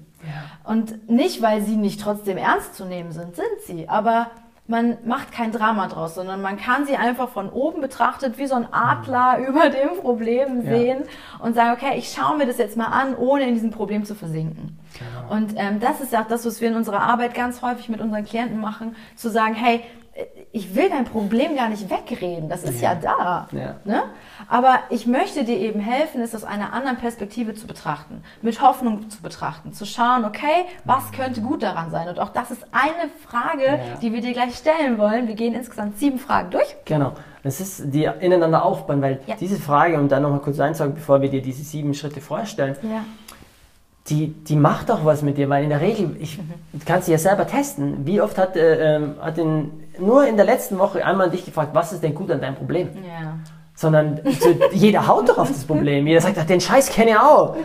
Und 0.63 1.09
nicht, 1.09 1.41
weil 1.41 1.63
sie 1.63 1.75
nicht 1.75 2.01
trotzdem 2.01 2.37
ernst 2.37 2.75
zu 2.75 2.85
nehmen 2.85 3.11
sind, 3.11 3.35
sind 3.35 3.61
sie. 3.65 3.89
Aber 3.89 4.29
man 4.67 4.97
macht 5.05 5.31
kein 5.31 5.51
Drama 5.51 5.87
draus, 5.87 6.13
sondern 6.15 6.39
man 6.41 6.57
kann 6.57 6.85
sie 6.85 6.97
einfach 6.97 7.29
von 7.29 7.49
oben 7.49 7.81
betrachtet 7.81 8.37
wie 8.37 8.47
so 8.47 8.55
ein 8.55 8.67
Adler 8.71 9.39
über 9.47 9.69
dem 9.69 9.99
Problem 10.01 10.63
Ja. 10.63 10.71
sehen 10.71 11.03
und 11.39 11.55
sagen, 11.55 11.71
okay, 11.79 11.97
ich 11.97 12.11
schaue 12.11 12.37
mir 12.37 12.45
das 12.45 12.57
jetzt 12.59 12.77
mal 12.77 12.87
an, 12.87 13.15
ohne 13.15 13.47
in 13.47 13.53
diesem 13.55 13.71
Problem 13.71 14.05
zu 14.05 14.15
versinken. 14.15 14.77
Und 15.29 15.53
ähm, 15.57 15.79
das 15.79 16.01
ist 16.01 16.15
auch 16.15 16.27
das, 16.27 16.45
was 16.45 16.61
wir 16.61 16.69
in 16.69 16.75
unserer 16.75 17.01
Arbeit 17.01 17.33
ganz 17.33 17.61
häufig 17.61 17.89
mit 17.89 18.01
unseren 18.01 18.25
Klienten 18.25 18.59
machen, 18.59 18.95
zu 19.15 19.29
sagen, 19.29 19.55
hey, 19.55 19.81
ich 20.53 20.73
will 20.73 20.89
dein 20.89 21.03
Problem 21.03 21.55
gar 21.55 21.67
nicht 21.67 21.89
wegreden, 21.89 22.47
das 22.47 22.63
ist 22.63 22.81
ja, 22.81 22.93
ja 22.93 22.95
da. 22.95 23.47
Ja. 23.51 23.75
Ne? 23.83 24.03
Aber 24.47 24.79
ich 24.89 25.05
möchte 25.05 25.43
dir 25.43 25.57
eben 25.57 25.81
helfen, 25.81 26.21
es 26.21 26.33
aus 26.33 26.45
einer 26.45 26.71
anderen 26.71 26.97
Perspektive 26.97 27.53
zu 27.53 27.67
betrachten, 27.67 28.23
mit 28.41 28.61
Hoffnung 28.61 29.09
zu 29.09 29.21
betrachten, 29.21 29.73
zu 29.73 29.85
schauen, 29.85 30.23
okay, 30.23 30.65
was 30.85 31.11
könnte 31.11 31.41
gut 31.41 31.61
daran 31.61 31.91
sein? 31.91 32.07
Und 32.07 32.19
auch 32.19 32.29
das 32.29 32.51
ist 32.51 32.65
eine 32.71 33.09
Frage, 33.27 33.65
ja. 33.65 33.97
die 34.01 34.13
wir 34.13 34.21
dir 34.21 34.31
gleich 34.31 34.55
stellen 34.55 34.97
wollen. 34.97 35.27
Wir 35.27 35.35
gehen 35.35 35.53
insgesamt 35.53 35.99
sieben 35.99 36.19
Fragen 36.19 36.51
durch. 36.51 36.75
Genau. 36.85 37.11
Das 37.43 37.59
ist 37.59 37.93
die 37.93 38.09
ineinander 38.21 38.63
aufbauen, 38.63 39.01
weil 39.01 39.19
diese 39.39 39.57
Frage, 39.57 39.99
um 39.99 40.07
dann 40.07 40.23
nochmal 40.23 40.39
kurz 40.39 40.59
einzusagen, 40.59 40.95
bevor 40.95 41.21
wir 41.21 41.29
dir 41.29 41.41
diese 41.41 41.63
sieben 41.63 41.93
Schritte 41.93 42.21
vorstellen, 42.21 42.77
ja 42.81 43.03
die, 44.07 44.27
die 44.27 44.55
macht 44.55 44.89
doch 44.89 45.03
was 45.03 45.23
mit 45.23 45.37
dir, 45.37 45.49
weil 45.49 45.63
in 45.63 45.69
der 45.69 45.81
Regel, 45.81 46.15
ich 46.19 46.37
mhm. 46.37 46.85
kann 46.85 47.01
sie 47.01 47.11
ja 47.11 47.17
selber 47.17 47.47
testen. 47.47 48.05
Wie 48.05 48.21
oft 48.21 48.37
hat, 48.37 48.55
äh, 48.55 48.97
ähm, 48.97 49.15
hat 49.19 49.37
in, 49.37 49.71
nur 49.99 50.27
in 50.27 50.35
der 50.35 50.45
letzten 50.45 50.77
Woche 50.77 51.03
einmal 51.03 51.31
dich 51.31 51.43
gefragt, 51.43 51.71
was 51.73 51.91
ist 51.91 52.03
denn 52.03 52.13
gut 52.13 52.29
an 52.29 52.39
deinem 52.39 52.55
Problem? 52.55 52.89
Ja. 52.95 53.39
Sondern 53.73 54.21
so, 54.39 54.55
jeder 54.71 55.07
haut 55.07 55.27
doch 55.27 55.39
auf 55.39 55.49
das 55.49 55.65
Problem. 55.65 56.05
Jeder 56.05 56.21
sagt, 56.21 56.37
ach, 56.39 56.45
den 56.45 56.61
Scheiß 56.61 56.89
kenne 56.89 57.11
ich 57.11 57.17
auch. 57.17 57.57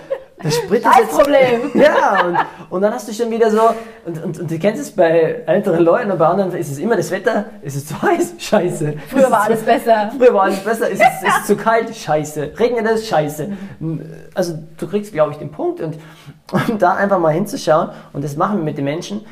Das 0.43 0.57
Sprit 0.57 0.85
ist 0.85 0.99
jetzt 0.99 1.11
Problem. 1.11 1.61
Ja, 1.75 2.25
und, 2.27 2.39
und 2.71 2.83
dann 2.83 2.93
hast 2.93 3.09
du 3.09 3.13
schon 3.13 3.31
wieder 3.31 3.51
so, 3.51 3.61
und, 4.07 4.23
und, 4.23 4.41
und 4.41 4.51
du 4.51 4.59
kennst 4.59 4.81
es 4.81 4.91
bei 4.91 5.43
älteren 5.47 5.85
Leuten 5.85 6.11
und 6.11 6.19
bei 6.19 6.27
anderen 6.27 6.53
ist 6.55 6.71
es 6.71 6.79
immer 6.79 6.97
das 6.97 7.11
Wetter, 7.11 7.47
ist 7.63 7.77
es 7.77 7.87
zu 7.87 8.01
heiß, 8.03 8.35
scheiße. 8.39 8.95
Früher 9.09 9.31
war 9.31 9.43
alles 9.43 9.63
besser. 9.63 10.13
Früher 10.17 10.33
war 10.33 10.45
alles 10.45 10.61
besser, 10.61 10.89
ist 10.91 11.01
es, 11.01 11.29
ist 11.29 11.47
zu 11.47 11.57
kalt, 11.57 11.95
scheiße. 11.95 12.53
Regnet 12.59 12.87
es, 12.87 13.07
scheiße. 13.09 13.53
Also 14.35 14.59
du 14.79 14.87
kriegst, 14.87 15.13
glaube 15.13 15.33
ich, 15.33 15.39
den 15.39 15.51
Punkt 15.51 15.81
und, 15.81 15.99
und 16.53 16.81
da 16.81 16.95
einfach 16.95 17.19
mal 17.19 17.33
hinzuschauen 17.33 17.91
und 18.13 18.25
das 18.25 18.37
machen 18.37 18.59
wir 18.59 18.65
mit 18.65 18.79
den 18.79 18.85
Menschen. 18.85 19.25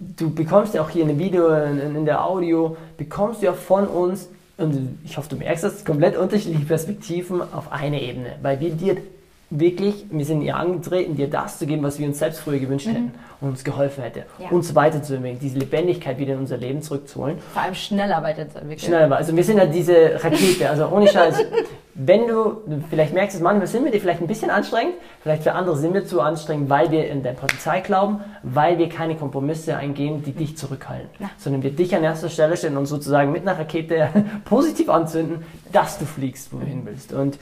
Du 0.00 0.32
bekommst 0.32 0.74
ja 0.74 0.82
auch 0.82 0.90
hier 0.90 1.02
in 1.02 1.08
dem 1.08 1.18
Video, 1.18 1.48
in, 1.48 1.96
in 1.96 2.04
der 2.04 2.24
Audio, 2.24 2.76
bekommst 2.96 3.42
du 3.42 3.46
ja 3.46 3.52
von 3.52 3.86
uns 3.86 4.28
und 4.56 4.98
ich 5.04 5.16
hoffe, 5.16 5.28
du 5.28 5.36
merkst 5.36 5.64
das, 5.64 5.84
komplett 5.84 6.16
unterschiedliche 6.16 6.64
Perspektiven 6.64 7.40
auf 7.40 7.72
eine 7.72 8.00
Ebene, 8.00 8.36
weil 8.42 8.60
wir 8.60 8.70
dir 8.70 8.96
wirklich, 9.50 10.06
wir 10.10 10.24
sind 10.24 10.42
ihr 10.42 10.56
angetreten, 10.56 11.16
dir 11.16 11.28
das 11.28 11.58
zu 11.58 11.66
geben, 11.66 11.82
was 11.82 11.98
wir 11.98 12.06
uns 12.06 12.18
selbst 12.18 12.40
früher 12.40 12.58
gewünscht 12.58 12.86
mhm. 12.86 12.90
hätten 12.90 13.14
und 13.40 13.50
uns 13.50 13.64
geholfen 13.64 14.02
hätte, 14.02 14.24
ja. 14.38 14.48
uns 14.50 14.74
weiterzuentwickeln, 14.74 15.38
diese 15.40 15.58
Lebendigkeit 15.58 16.18
wieder 16.18 16.34
in 16.34 16.40
unser 16.40 16.56
Leben 16.56 16.82
zurückzuholen. 16.82 17.38
Vor 17.52 17.62
allem 17.62 17.74
schneller 17.74 18.22
weiterzuentwickeln. 18.22 18.88
Schneller, 18.88 19.16
also 19.16 19.36
wir 19.36 19.44
sind 19.44 19.58
ja 19.58 19.66
diese 19.66 20.22
Rakete, 20.22 20.70
also 20.70 20.88
ohne 20.88 21.08
Scheiß. 21.08 21.44
wenn 21.94 22.26
du 22.26 22.62
vielleicht 22.90 23.14
merkst, 23.14 23.40
manchmal 23.40 23.68
sind 23.68 23.84
wir 23.84 23.92
dir 23.92 24.00
vielleicht 24.00 24.20
ein 24.20 24.26
bisschen 24.26 24.50
anstrengend, 24.50 24.94
vielleicht 25.22 25.44
für 25.44 25.52
andere 25.52 25.76
sind 25.76 25.94
wir 25.94 26.04
zu 26.04 26.20
anstrengend, 26.20 26.68
weil 26.68 26.90
wir 26.90 27.08
in 27.08 27.22
dein 27.22 27.36
Potenzial 27.36 27.82
glauben, 27.82 28.20
weil 28.42 28.78
wir 28.78 28.88
keine 28.88 29.14
Kompromisse 29.14 29.76
eingehen, 29.76 30.22
die 30.24 30.32
dich 30.32 30.56
zurückhalten, 30.56 31.10
ja. 31.20 31.30
sondern 31.38 31.62
wir 31.62 31.70
dich 31.70 31.94
an 31.94 32.02
erster 32.02 32.28
Stelle 32.28 32.56
stellen 32.56 32.76
und 32.76 32.86
sozusagen 32.86 33.30
mit 33.30 33.42
einer 33.42 33.58
Rakete 33.58 34.08
positiv 34.44 34.88
anzünden, 34.88 35.44
dass 35.72 35.98
du 35.98 36.04
fliegst, 36.04 36.52
wo 36.52 36.58
du 36.58 36.66
hin 36.66 36.82
willst. 36.84 37.12
Und 37.12 37.38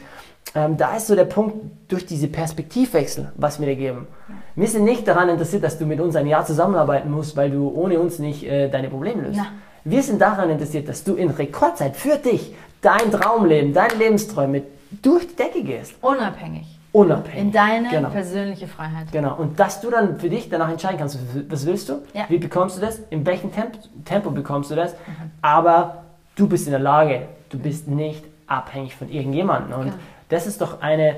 ähm, 0.55 0.77
da 0.77 0.97
ist 0.97 1.07
so 1.07 1.15
der 1.15 1.25
Punkt 1.25 1.57
durch 1.89 2.05
diese 2.05 2.29
Perspektivwechsel, 2.29 3.33
was 3.37 3.59
wir 3.59 3.67
dir 3.67 3.77
geben. 3.77 4.07
Wir 4.55 4.69
sind 4.69 4.85
nicht 4.85 5.09
daran 5.09 5.29
interessiert, 5.29 5.65
dass 5.65 5.79
du 5.79 5.87
mit 5.87 6.01
uns 6.01 6.15
ein 6.15 6.27
Jahr 6.27 6.45
zusammenarbeiten 6.45 7.11
musst, 7.11 7.37
weil 7.37 7.51
du 7.51 7.69
ohne 7.69 7.99
uns 7.99 8.19
nicht 8.19 8.45
äh, 8.45 8.69
deine 8.69 8.89
Probleme 8.89 9.23
löst. 9.23 9.39
Na. 9.39 9.47
Wir 9.85 10.03
sind 10.03 10.21
daran 10.21 10.51
interessiert, 10.51 10.89
dass 10.89 11.03
du 11.05 11.15
in 11.15 11.31
Rekordzeit 11.31 11.97
für 11.97 12.17
dich 12.17 12.55
dein 12.83 13.11
Traumleben, 13.11 13.73
deine 13.73 13.95
Lebensträume 13.95 14.63
durch 15.03 15.27
die 15.27 15.37
Decke 15.37 15.63
gehst. 15.63 15.95
Unabhängig. 16.03 16.67
Unabhängig. 16.93 17.41
In 17.41 17.53
deine 17.53 17.89
genau. 17.89 18.11
persönliche 18.11 18.69
Freiheit. 18.69 19.11
Genau. 19.11 19.35
Und 19.37 19.59
dass 19.59 19.81
du 19.81 19.91
dann 19.91 20.21
für 20.21 20.29
dich 20.29 20.51
danach 20.51 20.71
entscheiden 20.71 20.99
kannst, 20.99 21.19
was 21.49 21.65
willst 21.65 21.89
du? 21.89 22.03
Ja. 22.13 22.27
Wie 22.29 22.39
bekommst 22.39 22.77
du 22.77 22.83
das? 22.83 23.01
In 23.09 23.25
welchem 23.25 23.53
Temp 23.53 23.79
Tempo 24.05 24.31
bekommst 24.31 24.71
du 24.71 24.75
das? 24.75 24.93
Mhm. 24.93 25.31
Aber 25.41 26.05
du 26.37 26.47
bist 26.47 26.67
in 26.67 26.73
der 26.73 26.81
Lage. 26.81 27.23
Du 27.49 27.59
bist 27.59 27.89
nicht 27.89 28.23
abhängig 28.47 28.95
von 28.95 29.09
irgendjemandem. 29.09 29.73
Und 29.73 29.85
genau 29.87 29.97
das 30.33 30.47
ist 30.47 30.61
doch 30.61 30.81
eine, 30.81 31.17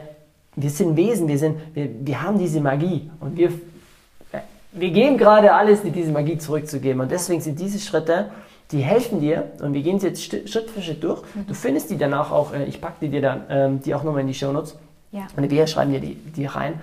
wir 0.57 0.71
sind 0.71 0.97
Wesen, 0.97 1.29
wir, 1.29 1.39
sind, 1.39 1.57
wir, 1.75 1.89
wir 2.01 2.23
haben 2.23 2.39
diese 2.39 2.61
Magie 2.61 3.11
und 3.21 3.37
wir, 3.37 3.53
wir 4.73 4.91
geben 4.91 5.17
gerade 5.19 5.53
alles, 5.53 5.83
die 5.83 5.91
diese 5.91 6.11
Magie 6.11 6.37
zurückzugeben. 6.37 7.01
Und 7.01 7.11
deswegen 7.11 7.41
sind 7.41 7.61
diese 7.61 7.79
Schritte, 7.79 8.31
die 8.73 8.81
helfen 8.81 9.21
dir 9.21 9.53
und 9.61 9.73
wir 9.73 9.83
gehen 9.83 10.01
sie 10.01 10.09
jetzt 10.09 10.23
Schritt 10.25 10.71
für 10.71 10.83
Schritt 10.83 11.05
durch. 11.05 11.23
Mhm. 11.35 11.47
Du 11.47 11.55
findest 11.55 11.91
die 11.91 11.99
danach 11.99 12.33
auch, 12.33 12.53
äh, 12.53 12.65
ich 12.65 12.81
packe 12.81 12.97
die 13.03 13.09
dir 13.09 13.23
dann, 13.23 13.43
ähm, 13.49 13.83
die 13.83 13.95
auch 13.95 14.03
nochmal 14.03 14.23
in 14.23 14.27
die 14.27 14.35
Show 14.35 14.53
Notes. 14.53 14.77
Ja. 15.13 15.29
Und 15.37 15.49
wir 15.49 15.67
schreiben 15.69 15.93
dir 15.93 16.01
die, 16.01 16.17
die 16.17 16.47
rein. 16.47 16.81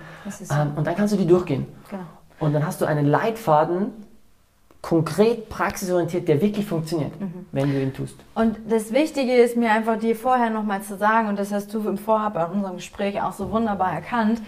Ähm, 0.50 0.72
und 0.76 0.86
dann 0.86 0.96
kannst 0.96 1.12
du 1.12 1.18
die 1.18 1.26
durchgehen. 1.26 1.66
Genau. 1.90 2.02
Und 2.40 2.54
dann 2.54 2.66
hast 2.66 2.80
du 2.80 2.86
einen 2.86 3.06
Leitfaden, 3.06 3.92
konkret 4.82 5.48
praxisorientiert, 5.48 6.26
der 6.26 6.40
wirklich 6.42 6.66
funktioniert, 6.66 7.18
mhm. 7.18 7.46
wenn 7.52 7.72
du 7.72 7.80
ihn 7.80 7.94
tust. 7.94 8.16
Und 8.34 8.58
das 8.68 8.92
Wichtige 8.92 9.32
ist 9.32 9.56
mir 9.56 9.70
einfach 9.70 9.98
dir 9.98 10.16
vorher 10.16 10.50
nochmal 10.50 10.82
zu 10.82 10.96
sagen, 10.96 11.28
und 11.28 11.38
das 11.38 11.52
hast 11.52 11.72
du 11.72 11.88
im 11.88 11.96
Vorhab 11.96 12.34
bei 12.34 12.44
unserem 12.44 12.76
Gespräch 12.76 13.22
auch 13.22 13.32
so 13.32 13.52
wunderbar 13.52 13.92
erkannt, 13.92 14.42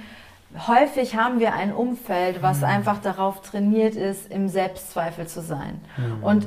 häufig 0.67 1.17
haben 1.17 1.39
wir 1.39 1.55
ein 1.55 1.73
Umfeld, 1.73 2.43
was 2.43 2.59
mhm. 2.59 2.65
einfach 2.65 3.01
darauf 3.01 3.43
trainiert 3.43 3.95
ist, 3.95 4.31
im 4.31 4.49
Selbstzweifel 4.49 5.29
zu 5.29 5.41
sein. 5.41 5.81
Mhm. 5.97 6.25
Und 6.25 6.47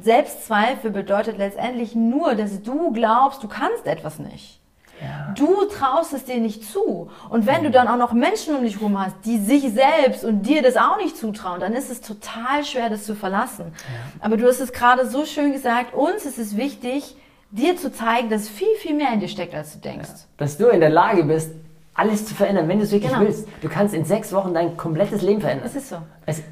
Selbstzweifel 0.00 0.90
bedeutet 0.90 1.36
letztendlich 1.36 1.94
nur, 1.94 2.34
dass 2.34 2.62
du 2.62 2.90
glaubst, 2.92 3.42
du 3.42 3.48
kannst 3.48 3.86
etwas 3.86 4.18
nicht. 4.18 4.60
Ja. 5.00 5.34
Du 5.36 5.64
traust 5.66 6.12
es 6.14 6.24
dir 6.24 6.38
nicht 6.38 6.64
zu. 6.64 7.10
Und 7.28 7.46
wenn 7.46 7.62
du 7.64 7.70
dann 7.70 7.88
auch 7.88 7.96
noch 7.96 8.12
Menschen 8.12 8.56
um 8.56 8.62
dich 8.62 8.76
herum 8.76 8.98
hast, 8.98 9.16
die 9.24 9.38
sich 9.38 9.72
selbst 9.72 10.24
und 10.24 10.42
dir 10.42 10.62
das 10.62 10.76
auch 10.76 10.96
nicht 10.96 11.16
zutrauen, 11.16 11.60
dann 11.60 11.74
ist 11.74 11.90
es 11.90 12.00
total 12.00 12.64
schwer, 12.64 12.88
das 12.88 13.04
zu 13.04 13.14
verlassen. 13.14 13.66
Ja. 13.74 14.20
Aber 14.20 14.36
du 14.36 14.46
hast 14.46 14.60
es 14.60 14.72
gerade 14.72 15.06
so 15.06 15.26
schön 15.26 15.52
gesagt, 15.52 15.94
uns 15.94 16.24
ist 16.24 16.38
es 16.38 16.56
wichtig, 16.56 17.16
dir 17.50 17.76
zu 17.76 17.92
zeigen, 17.92 18.30
dass 18.30 18.48
viel, 18.48 18.74
viel 18.78 18.94
mehr 18.94 19.12
in 19.12 19.20
dir 19.20 19.28
steckt, 19.28 19.54
als 19.54 19.74
du 19.74 19.78
denkst. 19.78 20.08
Ja. 20.08 20.24
Dass 20.38 20.56
du 20.56 20.68
in 20.68 20.80
der 20.80 20.90
Lage 20.90 21.24
bist, 21.24 21.50
alles 21.94 22.26
zu 22.26 22.34
verändern, 22.34 22.68
wenn 22.68 22.78
du 22.78 22.84
es 22.84 22.92
wirklich 22.92 23.10
genau. 23.10 23.24
willst. 23.24 23.48
Du 23.62 23.68
kannst 23.68 23.94
in 23.94 24.04
sechs 24.04 24.32
Wochen 24.32 24.52
dein 24.52 24.76
komplettes 24.76 25.22
Leben 25.22 25.40
verändern. 25.40 25.66
Es 25.66 25.76
ist 25.76 25.88
so. 25.88 25.96
Es, 26.26 26.42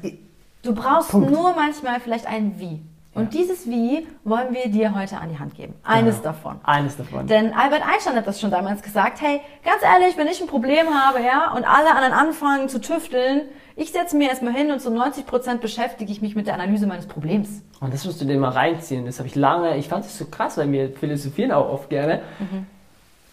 du 0.63 0.73
brauchst 0.73 1.11
Punkt. 1.11 1.29
nur 1.31 1.53
manchmal 1.53 1.99
vielleicht 1.99 2.25
ein 2.25 2.59
Wie. 2.59 2.81
Und 3.15 3.33
ja. 3.33 3.41
dieses 3.41 3.65
Wie 3.67 4.05
wollen 4.25 4.53
wir 4.53 4.69
dir 4.69 4.93
heute 4.93 5.17
an 5.17 5.29
die 5.29 5.39
Hand 5.39 5.55
geben. 5.55 5.73
Eines 5.83 6.17
genau. 6.17 6.33
davon. 6.33 6.59
Eines 6.63 6.97
davon. 6.97 7.27
Denn 7.27 7.53
Albert 7.53 7.81
Einstein 7.87 8.15
hat 8.17 8.27
das 8.27 8.41
schon 8.41 8.51
damals 8.51 8.81
gesagt, 8.81 9.21
hey, 9.21 9.39
ganz 9.63 9.81
ehrlich, 9.81 10.17
wenn 10.17 10.27
ich 10.27 10.41
ein 10.41 10.47
Problem 10.47 10.87
habe, 10.93 11.21
ja, 11.23 11.53
und 11.53 11.63
alle 11.63 11.95
anderen 11.95 12.11
anfangen 12.11 12.67
zu 12.67 12.81
tüfteln, 12.81 13.43
ich 13.77 13.91
setze 13.91 14.17
mir 14.17 14.29
erstmal 14.29 14.53
hin 14.53 14.69
und 14.69 14.81
zu 14.81 14.91
90 14.91 15.25
Prozent 15.25 15.61
beschäftige 15.61 16.11
ich 16.11 16.21
mich 16.21 16.35
mit 16.35 16.47
der 16.47 16.55
Analyse 16.55 16.87
meines 16.87 17.07
Problems. 17.07 17.61
Und 17.79 17.93
das 17.93 18.05
musst 18.05 18.19
du 18.19 18.25
dir 18.25 18.37
mal 18.37 18.49
reinziehen. 18.49 19.05
Das 19.05 19.19
habe 19.19 19.27
ich 19.27 19.35
lange, 19.35 19.77
ich 19.77 19.87
fand 19.87 20.03
das 20.03 20.17
so 20.17 20.25
krass, 20.25 20.57
weil 20.57 20.71
wir 20.71 20.91
philosophieren 20.91 21.51
auch 21.51 21.69
oft 21.69 21.89
gerne. 21.89 22.21
Mhm. 22.39 22.67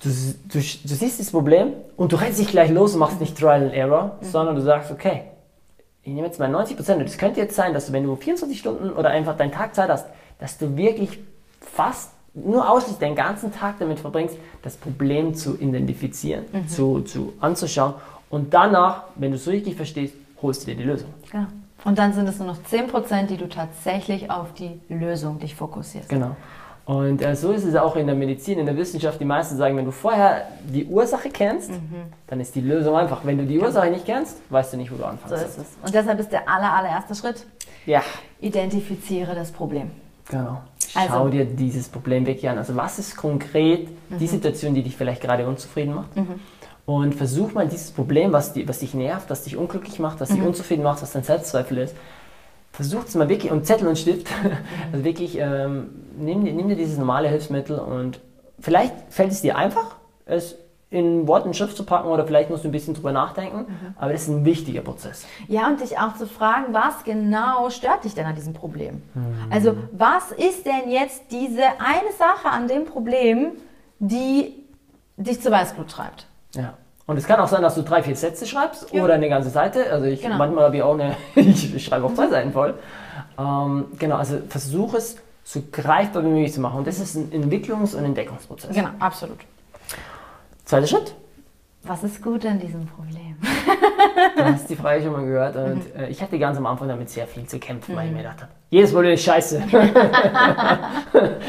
Du, 0.03 0.09
du, 0.09 0.59
du, 0.59 0.95
siehst 0.95 1.21
das 1.21 1.31
Problem 1.31 1.75
und 1.97 2.13
du 2.13 2.17
rennst 2.17 2.39
nicht 2.41 2.51
gleich 2.51 2.71
los 2.71 2.95
und 2.95 3.01
machst 3.01 3.21
nicht 3.21 3.37
Trial 3.39 3.63
and 3.63 3.73
Error, 3.73 4.19
mhm. 4.21 4.27
sondern 4.27 4.57
du 4.57 4.63
sagst, 4.63 4.91
okay, 4.91 5.23
ich 6.05 6.13
nehme 6.13 6.27
jetzt 6.27 6.41
mal 6.41 6.49
90 6.49 6.77
Prozent, 6.77 7.05
das 7.05 7.17
könnte 7.17 7.41
jetzt 7.41 7.55
sein, 7.55 7.75
dass 7.75 7.87
du, 7.87 7.93
wenn 7.93 8.05
du 8.05 8.17
24 8.17 8.59
Stunden 8.59 8.91
oder 8.91 9.11
einfach 9.11 9.37
deinen 9.37 9.53
Tag 9.53 9.75
Zeit 9.75 9.89
hast, 9.89 10.07
dass 10.39 10.59
du 10.59 10.77
wirklich 10.77 11.21
fast 11.61 12.11
nur 12.35 12.69
ausschließlich 12.69 12.99
deinen 12.99 13.15
ganzen 13.15 13.53
Tag 13.53 13.79
damit 13.79 14.01
verbringst, 14.01 14.37
das 14.63 14.77
Problem 14.77 15.35
zu 15.35 15.57
identifizieren, 15.61 16.45
mhm. 16.53 16.69
zu, 16.69 17.01
zu 17.01 17.35
anzuschauen 17.41 17.95
und 18.31 18.53
danach, 18.55 19.05
wenn 19.17 19.31
du 19.31 19.37
es 19.37 19.45
so 19.45 19.51
richtig 19.51 19.77
verstehst, 19.77 20.15
holst 20.41 20.63
du 20.63 20.71
dir 20.71 20.77
die 20.77 20.85
Lösung. 20.85 21.11
Genau. 21.31 21.47
Und 21.85 21.99
dann 21.99 22.13
sind 22.13 22.29
es 22.29 22.39
nur 22.39 22.49
noch 22.49 22.63
10 22.63 22.89
Prozent, 22.89 23.31
die 23.31 23.37
du 23.37 23.49
tatsächlich 23.49 24.31
auf 24.31 24.55
die 24.55 24.81
Lösung 24.89 25.39
dich 25.39 25.55
fokussierst. 25.55 26.09
Genau. 26.09 26.37
Und 26.85 27.23
äh, 27.23 27.37
so 27.37 27.53
ist 27.53 27.65
es 27.65 27.77
auch 27.77 27.95
in 27.95 28.07
der 28.07 28.17
Medizin, 28.17 28.59
in 28.59 28.67
der 28.67 28.77
Wissenschaft. 28.77 29.21
Die 29.21 29.25
meisten 29.25 29.57
sagen, 29.57 29.77
wenn 29.77 29.85
du 29.85 29.93
vorher 29.93 30.49
die 30.65 30.85
Ursache 30.87 31.31
kennst, 31.31 31.71
mhm. 31.71 32.07
dann 32.27 32.41
ist 32.41 32.55
die 32.55 32.61
Lösung 32.61 32.97
einfach. 32.97 33.25
Wenn 33.25 33.39
du 33.39 33.45
die 33.45 33.61
Ursache 33.61 33.89
nicht 33.91 34.05
kennst, 34.05 34.39
weißt 34.51 34.73
du 34.73 34.77
nicht, 34.79 34.91
wo 34.91 34.97
du 34.97 35.05
anfangen 35.05 35.37
So 35.37 35.45
ist 35.45 35.59
es. 35.59 35.67
Und 35.83 35.95
deshalb 35.95 36.19
ist 36.19 36.33
der 36.33 36.49
aller, 36.49 36.73
allererste 36.73 37.15
Schritt, 37.15 37.47
ja. 37.87 38.03
identifiziere 38.41 39.35
das 39.35 39.53
Problem. 39.53 39.91
Genau. 40.29 40.61
Schau 40.93 41.01
also, 41.01 41.29
dir 41.29 41.45
dieses 41.45 41.89
Problem 41.89 42.27
wirklich 42.27 42.49
an. 42.49 42.59
Also 42.59 42.75
was 42.77 42.99
ist 42.99 43.17
konkret 43.17 43.89
mhm. 44.11 44.19
die 44.19 44.27
Situation, 44.27 44.75
die 44.75 44.83
dich 44.83 44.97
vielleicht 44.97 45.23
gerade 45.23 45.47
unzufrieden 45.47 45.95
macht? 45.95 46.17
Mhm. 46.17 46.41
Und 46.85 47.15
versuch 47.15 47.53
mal 47.53 47.69
dieses 47.69 47.93
Problem, 47.93 48.33
was, 48.33 48.53
die, 48.55 48.69
was 48.69 48.81
dich 48.81 48.93
nervt, 48.93 49.31
was 49.31 49.45
dich 49.45 49.57
unglücklich 49.57 50.01
macht, 50.01 50.21
was 50.21 50.31
dich 50.31 50.41
mhm. 50.41 50.49
unzufrieden 50.49 50.83
macht, 50.83 51.01
was 51.01 51.13
dein 51.13 51.23
Selbstzweifel 51.23 51.79
ist, 51.79 51.95
versucht 52.73 53.09
es 53.09 53.15
mal 53.15 53.29
wirklich, 53.29 53.53
und 53.53 53.67
Zettel 53.67 53.87
und 53.87 53.99
Stift, 53.99 54.29
also 54.93 55.05
wirklich, 55.05 55.39
ähm, 55.39 55.91
nimm, 56.17 56.43
nimm, 56.43 56.69
dir 56.69 56.77
dieses 56.77 56.99
normale 56.99 57.29
Hilfsmittel 57.29 57.79
und 57.79 58.21
vielleicht 58.59 58.95
fällt 59.11 59.31
es 59.33 59.43
dir 59.43 59.57
einfach, 59.57 59.97
es 60.25 60.57
in 60.91 61.27
Wort 61.27 61.47
und 61.47 61.57
Schrift 61.57 61.77
zu 61.77 61.85
packen 61.85 62.09
oder 62.09 62.27
vielleicht 62.27 62.51
musst 62.51 62.65
du 62.65 62.69
ein 62.69 62.73
bisschen 62.73 62.93
drüber 62.93 63.13
nachdenken, 63.13 63.61
mhm. 63.61 63.95
aber 63.97 64.13
das 64.13 64.23
ist 64.23 64.29
ein 64.29 64.45
wichtiger 64.45 64.83
Prozess. 64.83 65.27
Ja, 65.49 65.67
und 65.67 65.81
dich 65.81 65.99
auch 65.99 66.17
zu 66.17 66.27
fragen, 66.27 66.75
was 66.75 67.03
genau 67.05 67.71
stört 67.71 68.05
dich 68.05 68.15
denn 68.15 68.27
an 68.27 68.35
diesem 68.35 68.53
Problem? 68.53 69.03
Mhm. 69.15 69.35
Also, 69.51 69.75
was 69.93 70.33
ist 70.33 70.67
denn 70.67 70.91
jetzt 70.91 71.23
diese 71.31 71.63
eine 71.63 72.13
Sache 72.19 72.51
an 72.51 72.69
dem 72.69 72.85
Problem, 72.85 73.53
die 74.01 74.55
dich 75.17 75.41
zur 75.41 75.53
Weißglut 75.53 75.89
treibt? 75.89 76.27
Ja. 76.55 76.75
Und 77.07 77.17
es 77.17 77.27
kann 77.27 77.41
auch 77.41 77.49
sein, 77.49 77.63
dass 77.63 77.75
du 77.75 77.83
drei, 77.83 78.03
vier 78.03 78.17
Sätze 78.17 78.47
schreibst 78.47 78.93
ja. 78.93 79.03
oder 79.03 79.15
eine 79.15 79.29
ganze 79.29 79.51
Seite. 79.51 79.91
Also 79.91 80.07
ich 80.07 80.23
genau. 80.23 80.37
manchmal 80.37 80.65
habe 80.65 80.77
ich 80.77 80.83
auch 80.83 80.95
eine, 80.95 81.17
ich 81.35 81.85
schreibe 81.85 82.07
auch 82.07 82.15
zwei 82.15 82.29
Seiten 82.29 82.53
voll. 82.53 82.75
Ähm, 83.39 83.87
genau, 83.99 84.17
also 84.17 84.39
versuch 84.49 84.95
es 84.95 85.17
so 85.45 85.63
greifbar 85.73 86.23
wie 86.23 86.29
möglich 86.29 86.53
zu 86.53 86.61
machen. 86.61 86.79
Und 86.79 86.87
das 86.87 87.01
ist 87.01 87.17
ein 87.17 87.31
Entwicklungs- 87.33 87.97
und 87.97 88.05
Entdeckungsprozess. 88.05 88.75
Genau, 88.75 88.91
absolut. 89.01 89.39
Zweiter 90.65 90.87
Schritt. 90.87 91.15
Was 91.83 92.05
ist 92.05 92.23
gut 92.23 92.47
an 92.47 92.61
diesem 92.61 92.87
Problem? 92.87 93.37
Du 94.37 94.45
hast 94.45 94.69
die 94.69 94.77
Frage 94.77 95.03
schon 95.03 95.13
mal 95.13 95.25
gehört 95.25 95.57
und 95.57 95.83
äh, 95.97 96.09
ich 96.09 96.23
hatte 96.23 96.39
ganz 96.39 96.57
am 96.59 96.67
Anfang 96.67 96.89
damit 96.89 97.11
sehr 97.11 97.27
viel 97.27 97.47
zu 97.47 97.59
kämpfen, 97.59 97.97
weil 97.97 98.07
ich 98.07 98.13
mir 98.13 98.19
gedacht 98.19 98.43
habe, 98.43 98.51
jedes 98.71 98.93
Problem 98.93 99.13
ist 99.13 99.25
scheiße. 99.25 99.63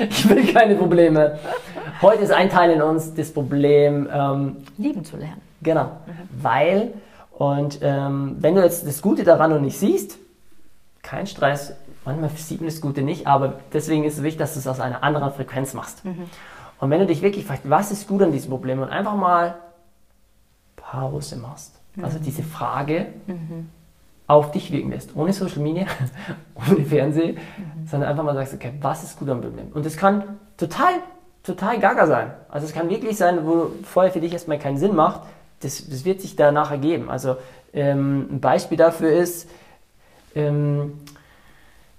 ich 0.09 0.29
will 0.29 0.53
keine 0.53 0.75
Probleme. 0.75 1.39
Heute 2.01 2.23
ist 2.23 2.31
ein 2.31 2.49
Teil 2.49 2.71
in 2.71 2.81
uns 2.81 3.13
das 3.13 3.31
Problem, 3.31 4.09
ähm, 4.13 4.57
Lieben 4.77 5.03
zu 5.05 5.17
lernen. 5.17 5.41
genau, 5.61 5.91
weil 6.41 6.93
und 7.31 7.79
ähm, 7.81 8.37
wenn 8.39 8.55
du 8.55 8.61
jetzt 8.61 8.87
das 8.87 9.01
Gute 9.01 9.23
daran 9.23 9.51
noch 9.51 9.59
nicht 9.59 9.77
siehst, 9.77 10.17
kein 11.01 11.27
Stress, 11.27 11.75
manchmal 12.05 12.29
sieht 12.31 12.61
man 12.61 12.69
das 12.69 12.81
Gute 12.81 13.01
nicht, 13.01 13.27
aber 13.27 13.55
deswegen 13.73 14.03
ist 14.03 14.17
es 14.17 14.23
wichtig, 14.23 14.39
dass 14.39 14.53
du 14.53 14.59
es 14.59 14.67
aus 14.67 14.79
einer 14.79 15.03
anderen 15.03 15.31
Frequenz 15.31 15.73
machst. 15.73 16.03
Und 16.79 16.89
wenn 16.89 16.99
du 16.99 17.05
dich 17.05 17.21
wirklich 17.21 17.45
fragst, 17.45 17.69
was 17.69 17.91
ist 17.91 18.07
gut 18.07 18.21
an 18.21 18.31
diesem 18.31 18.49
Problem 18.49 18.81
und 18.81 18.89
einfach 18.89 19.15
mal 19.15 19.55
Pause 20.93 21.37
machst, 21.37 21.79
also 22.01 22.19
diese 22.19 22.43
Frage 22.43 23.07
auf 24.27 24.51
dich 24.51 24.71
wirken 24.71 24.91
lässt, 24.91 25.15
ohne 25.15 25.33
Social 25.33 25.59
Media, 25.59 25.85
ohne 26.55 26.85
Fernsehen, 26.85 27.37
sondern 27.89 28.09
einfach 28.11 28.23
mal 28.23 28.35
sagst, 28.35 28.53
okay, 28.53 28.73
was 28.79 29.03
ist 29.03 29.17
gut 29.17 29.29
am 29.29 29.41
Problem? 29.41 29.67
Und 29.73 29.85
das 29.85 29.97
kann 29.97 30.37
total, 30.55 30.93
total 31.43 31.79
gaga 31.79 32.05
sein. 32.05 32.31
Also 32.49 32.67
es 32.67 32.73
kann 32.73 32.89
wirklich 32.89 33.17
sein, 33.17 33.39
wo 33.43 33.71
vorher 33.83 34.11
für 34.11 34.21
dich 34.21 34.33
erstmal 34.33 34.59
keinen 34.59 34.77
Sinn 34.77 34.95
macht, 34.95 35.21
das, 35.61 35.89
das 35.89 36.05
wird 36.05 36.21
sich 36.21 36.35
danach 36.35 36.69
ergeben. 36.69 37.09
Also 37.09 37.37
ähm, 37.73 38.27
ein 38.33 38.39
Beispiel 38.39 38.77
dafür 38.77 39.11
ist, 39.11 39.49
ähm, 40.35 40.93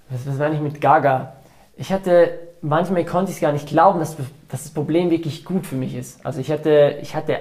was, 0.09 0.27
was 0.27 0.39
meine 0.39 0.55
ich 0.55 0.61
mit 0.61 0.81
Gaga? 0.81 1.35
Ich 1.77 1.93
hatte, 1.93 2.39
manchmal 2.63 3.05
konnte 3.05 3.31
ich 3.31 3.39
es 3.39 3.41
gar 3.41 3.53
nicht 3.53 3.67
glauben, 3.67 3.99
dass, 3.99 4.17
dass 4.17 4.27
das 4.65 4.71
Problem 4.71 5.11
wirklich 5.11 5.45
gut 5.45 5.67
für 5.67 5.77
mich 5.77 5.97
ist. 5.97 6.25
Also 6.25 6.41
ich 6.41 6.53
hatte, 6.53 6.99
ich 7.03 7.17
hatte, 7.17 7.39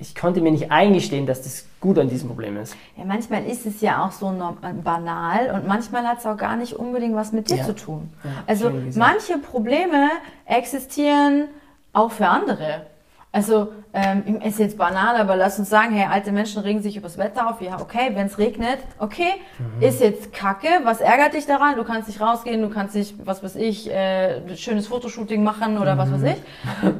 ich 0.00 0.14
konnte 0.14 0.40
mir 0.40 0.52
nicht 0.52 0.70
eingestehen, 0.70 1.26
dass 1.26 1.42
das 1.42 1.66
gut 1.80 1.98
an 1.98 2.08
diesem 2.08 2.28
Problem 2.28 2.56
ist. 2.56 2.76
Ja, 2.96 3.04
manchmal 3.04 3.44
ist 3.44 3.66
es 3.66 3.80
ja 3.80 4.04
auch 4.04 4.12
so 4.12 4.28
äh, 4.30 4.72
banal 4.72 5.50
und 5.54 5.66
manchmal 5.66 6.06
hat 6.06 6.18
es 6.18 6.26
auch 6.26 6.36
gar 6.36 6.56
nicht 6.56 6.74
unbedingt 6.74 7.14
was 7.14 7.32
mit 7.32 7.50
dir 7.50 7.56
Ja. 7.56 7.64
zu 7.64 7.74
tun. 7.74 8.10
Ja, 8.22 8.30
also 8.46 8.70
manche 8.94 9.38
Probleme 9.38 10.08
existieren 10.44 11.44
auch 11.92 12.10
für 12.12 12.28
andere. 12.28 12.86
Also 13.32 13.72
ähm, 13.92 14.40
ist 14.42 14.58
jetzt 14.58 14.76
banal, 14.76 15.16
aber 15.16 15.34
lass 15.36 15.58
uns 15.58 15.70
sagen, 15.70 15.92
hey, 15.94 16.06
alte 16.10 16.30
Menschen 16.30 16.62
regen 16.62 16.82
sich 16.82 16.96
übers 16.96 17.16
Wetter 17.18 17.48
auf. 17.48 17.60
Ja, 17.62 17.80
okay, 17.80 18.10
wenn 18.14 18.26
es 18.26 18.38
regnet, 18.38 18.78
okay, 18.98 19.32
Mhm. 19.58 19.82
ist 19.82 20.00
jetzt 20.00 20.32
Kacke. 20.32 20.68
Was 20.84 21.00
ärgert 21.00 21.34
dich 21.34 21.46
daran? 21.46 21.76
Du 21.76 21.84
kannst 21.84 22.06
nicht 22.08 22.20
rausgehen, 22.20 22.60
du 22.62 22.68
kannst 22.68 22.94
nicht, 22.94 23.14
was 23.26 23.42
weiß 23.42 23.56
ich, 23.56 23.90
äh, 23.90 24.40
ein 24.46 24.56
schönes 24.56 24.86
Fotoshooting 24.88 25.42
machen 25.42 25.78
oder 25.78 25.96
was 25.98 26.10
Mhm. 26.10 26.14
weiß 26.14 26.22
ich. 26.34 26.42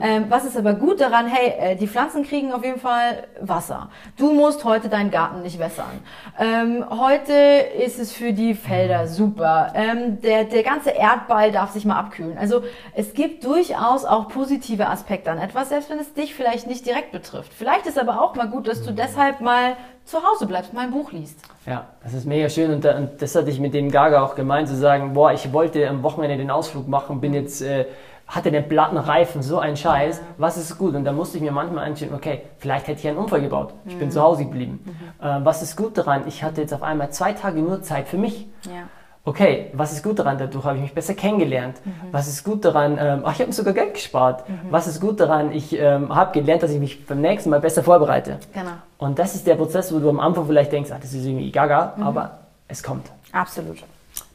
Ähm, 0.01 0.25
was 0.29 0.45
ist 0.45 0.57
aber 0.57 0.75
gut 0.75 1.01
daran? 1.01 1.27
Hey, 1.27 1.73
äh, 1.73 1.77
die 1.77 1.87
Pflanzen 1.87 2.25
kriegen 2.25 2.53
auf 2.53 2.65
jeden 2.65 2.81
Fall 2.81 3.25
Wasser. 3.41 3.91
Du 4.17 4.33
musst 4.33 4.65
heute 4.65 4.89
deinen 4.89 5.11
Garten 5.11 5.43
nicht 5.43 5.59
wässern. 5.59 6.01
Ähm, 6.39 6.85
heute 6.91 7.33
ist 7.33 7.99
es 7.99 8.13
für 8.13 8.33
die 8.33 8.55
Felder 8.55 9.07
super. 9.09 9.73
Ähm, 9.75 10.21
der, 10.23 10.45
der 10.45 10.63
ganze 10.63 10.91
Erdball 10.91 11.53
darf 11.53 11.71
sich 11.73 11.85
mal 11.85 11.99
abkühlen. 11.99 12.39
Also 12.39 12.63
es 12.95 13.13
gibt 13.15 13.45
durchaus 13.45 14.05
auch 14.05 14.29
positive 14.29 14.89
Aspekte 14.89 15.31
an 15.31 15.39
etwas, 15.39 15.69
selbst 15.69 15.91
wenn 15.91 15.99
es 15.99 16.15
dich 16.15 16.35
vielleicht 16.35 16.67
nicht 16.67 16.78
direkt 16.83 17.13
betrifft. 17.13 17.53
Vielleicht 17.53 17.87
ist 17.87 17.99
aber 17.99 18.21
auch 18.23 18.35
mal 18.35 18.49
gut, 18.49 18.69
dass 18.69 18.83
du 18.83 18.93
deshalb 18.93 19.41
mal 19.41 19.75
zu 20.05 20.19
Hause 20.23 20.47
bleibst, 20.47 20.73
mal 20.73 20.83
ein 20.85 20.91
Buch 20.91 21.13
liest. 21.13 21.39
Ja, 21.67 21.87
das 22.03 22.15
ist 22.15 22.27
mega 22.27 22.49
schön 22.49 22.73
und, 22.73 22.85
da- 22.85 22.97
und 22.97 23.21
das 23.21 23.35
hatte 23.35 23.51
ich 23.51 23.61
mit 23.61 23.75
dem 23.75 23.91
Gaga 23.91 24.23
auch 24.23 24.35
gemeint, 24.35 24.69
zu 24.69 24.77
sagen, 24.77 25.13
boah, 25.13 25.33
ich 25.33 25.53
wollte 25.53 25.87
am 25.89 26.03
Wochenende 26.03 26.37
den 26.37 26.51
Ausflug 26.51 26.89
machen, 26.89 27.21
bin 27.21 27.35
jetzt, 27.35 27.61
äh, 27.63 27.87
hatte 28.27 28.51
den 28.51 28.69
platten 28.69 28.97
Reifen, 28.99 29.43
so 29.43 29.59
ein 29.59 29.77
Scheiß, 29.77 30.21
was 30.37 30.57
ist 30.59 30.77
gut? 30.79 30.95
Und 30.95 31.05
da 31.05 31.13
musste 31.13 31.37
ich 31.39 31.43
mir 31.43 31.53
manchmal 31.53 31.85
einstellen, 31.85 32.15
okay, 32.15 32.43
vielleicht 32.59 32.87
hätte 32.89 33.01
ich 33.01 33.09
einen 33.09 33.17
Unfall 33.19 33.41
gebaut, 33.41 33.73
ich 33.87 33.99
bin 33.99 34.11
zu 34.11 34.21
Hause 34.23 34.45
geblieben. 34.45 34.81
Äh, 35.21 35.41
was 35.45 35.63
ist 35.63 35.77
gut 35.77 35.97
daran? 35.99 36.25
Ich 36.27 36.43
hatte 36.43 36.61
jetzt 36.61 36.73
auf 36.75 36.83
einmal 36.83 37.11
zwei 37.11 37.33
Tage 37.33 37.61
nur 37.61 37.83
Zeit 37.83 38.09
für 38.09 38.19
mich. 38.19 38.47
Ja. 38.67 38.89
Okay, 39.29 39.71
was 39.75 39.93
ist 39.93 40.03
gut 40.03 40.19
daran? 40.19 40.39
Dadurch 40.39 40.65
habe 40.65 40.77
ich 40.77 40.83
mich 40.85 40.95
besser 40.95 41.13
kennengelernt. 41.13 41.83
Was 42.13 42.29
ist 42.29 42.45
gut 42.45 42.65
daran? 42.65 42.97
Ähm, 42.99 43.21
ach, 43.27 43.33
ich 43.33 43.41
habe 43.41 43.49
mir 43.49 43.53
sogar 43.53 43.75
Geld 43.75 43.93
gespart. 43.93 44.45
Was 44.71 44.87
ist 44.87 45.03
gut 45.03 45.21
daran? 45.21 45.53
Ich 45.53 45.79
ähm, 45.79 46.15
habe 46.15 46.33
gelernt, 46.33 46.63
dass 46.63 46.71
ich 46.71 46.81
mich 46.81 47.05
beim 47.05 47.21
nächsten 47.21 47.51
Mal 47.51 47.61
besser 47.61 47.83
vorbereite. 47.83 48.39
Genau. 48.55 48.71
Und 48.97 49.19
das 49.19 49.35
ist 49.35 49.47
der 49.47 49.57
Prozess, 49.57 49.93
wo 49.93 49.99
du 49.99 50.09
am 50.09 50.19
Anfang 50.19 50.47
vielleicht 50.47 50.73
denkst, 50.73 50.91
ach, 50.95 51.01
das 51.01 51.13
ist 51.13 51.27
irgendwie 51.27 51.53
gaga, 51.53 51.93
aber 52.01 52.39
es 52.69 52.83
kommt. 52.83 53.11
Absolut. 53.33 53.85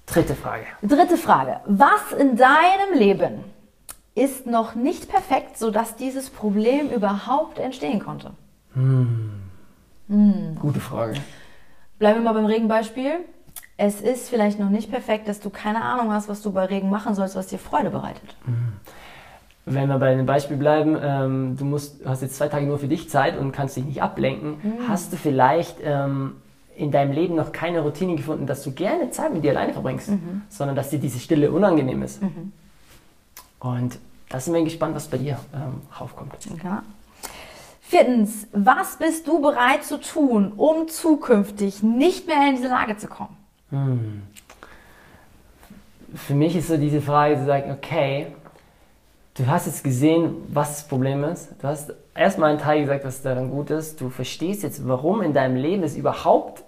Dritte 0.06 0.36
Frage. 0.36 0.66
Dritte 0.84 1.18
Frage. 1.18 1.62
Was 1.66 2.12
in 2.16 2.38
deinem 2.38 2.94
Leben 2.96 3.44
ist 4.14 4.46
noch 4.46 4.76
nicht 4.76 5.10
perfekt, 5.10 5.58
sodass 5.58 5.96
dieses 5.96 6.30
Problem 6.30 6.92
überhaupt 6.92 7.58
entstehen 7.58 8.00
konnte? 8.00 8.30
Gute 10.62 10.80
Frage. 10.80 11.16
Bleiben 11.98 12.20
wir 12.20 12.26
mal 12.32 12.34
beim 12.34 12.46
Regenbeispiel. 12.46 13.22
Es 13.78 14.02
ist 14.02 14.30
vielleicht 14.30 14.60
noch 14.60 14.70
nicht 14.70 14.92
perfekt, 14.92 15.28
dass 15.28 15.40
du 15.40 15.50
keine 15.50 15.82
Ahnung 15.82 16.12
hast, 16.12 16.30
was 16.30 16.42
du 16.42 16.52
bei 16.52 16.66
Regen 16.66 16.90
machen 16.90 17.16
sollst, 17.16 17.36
was 17.36 17.48
dir 17.48 17.58
Freude 17.58 17.90
bereitet. 17.90 18.36
Wenn 19.66 19.88
wir 19.88 19.98
bei 19.98 20.14
dem 20.14 20.26
Beispiel 20.26 20.58
bleiben, 20.58 20.98
ähm, 21.02 21.58
du 21.58 21.66
musst, 21.66 22.06
hast 22.06 22.22
jetzt 22.22 22.36
zwei 22.36 22.50
Tage 22.50 22.66
nur 22.66 22.78
für 22.78 22.88
dich 22.88 23.10
Zeit 23.10 23.38
und 23.38 23.52
kannst 23.52 23.78
dich 23.78 23.86
nicht 23.86 24.02
ablenken, 24.02 24.58
hast 24.88 25.14
du 25.14 25.18
vielleicht 25.18 25.78
ähm, 25.84 26.36
in 26.76 26.92
deinem 26.92 27.14
Leben 27.14 27.36
noch 27.36 27.52
keine 27.52 27.80
Routine 27.80 28.16
gefunden, 28.16 28.46
dass 28.46 28.64
du 28.64 28.72
gerne 28.72 29.10
Zeit 29.12 29.34
mit 29.34 29.44
dir 29.44 29.52
alleine 29.52 29.74
verbringst, 29.74 30.10
sondern 30.50 30.76
dass 30.76 30.90
dir 30.90 31.00
diese 31.00 31.20
Stille 31.20 31.52
unangenehm 31.52 32.04
ist. 32.04 32.22
Und 33.60 33.98
da 34.30 34.40
sind 34.40 34.54
wir 34.54 34.64
gespannt, 34.64 34.96
was 34.96 35.08
bei 35.08 35.18
dir 35.18 35.40
ähm, 35.54 35.82
raufkommt. 36.00 36.34
Ja. 36.64 36.84
Viertens, 37.82 38.48
was 38.52 38.98
bist 38.98 39.28
du 39.28 39.40
bereit 39.40 39.84
zu 39.84 40.00
tun, 40.00 40.52
um 40.58 40.88
zukünftig 40.88 41.84
nicht 41.84 42.28
mehr 42.28 42.50
in 42.50 42.56
diese 42.56 42.68
Lage 42.68 42.98
zu 42.98 43.08
kommen? 43.08 43.38
Für 46.16 46.34
mich 46.36 46.56
ist 46.56 46.68
so 46.68 46.78
diese 46.78 47.02
Frage 47.02 47.38
zu 47.38 47.46
sagen, 47.46 47.72
okay, 47.72 48.28
du 49.36 49.48
hast 49.48 49.66
jetzt 49.66 49.84
gesehen, 49.84 50.36
was 50.50 50.76
das 50.78 50.88
Problem 50.88 51.24
ist. 51.24 51.50
Du 51.62 51.68
hast 51.68 51.94
erstmal 52.16 52.52
einen 52.52 52.60
Teil 52.60 52.82
gesagt, 52.82 53.04
was 53.04 53.22
daran 53.22 53.50
gut 53.50 53.72
ist. 53.72 54.00
Du 54.00 54.10
verstehst 54.10 54.64
jetzt, 54.64 54.88
warum 54.88 55.22
in 55.22 55.34
deinem 55.34 55.56
Leben 55.56 55.84
es 55.84 55.96
überhaupt 55.96 56.64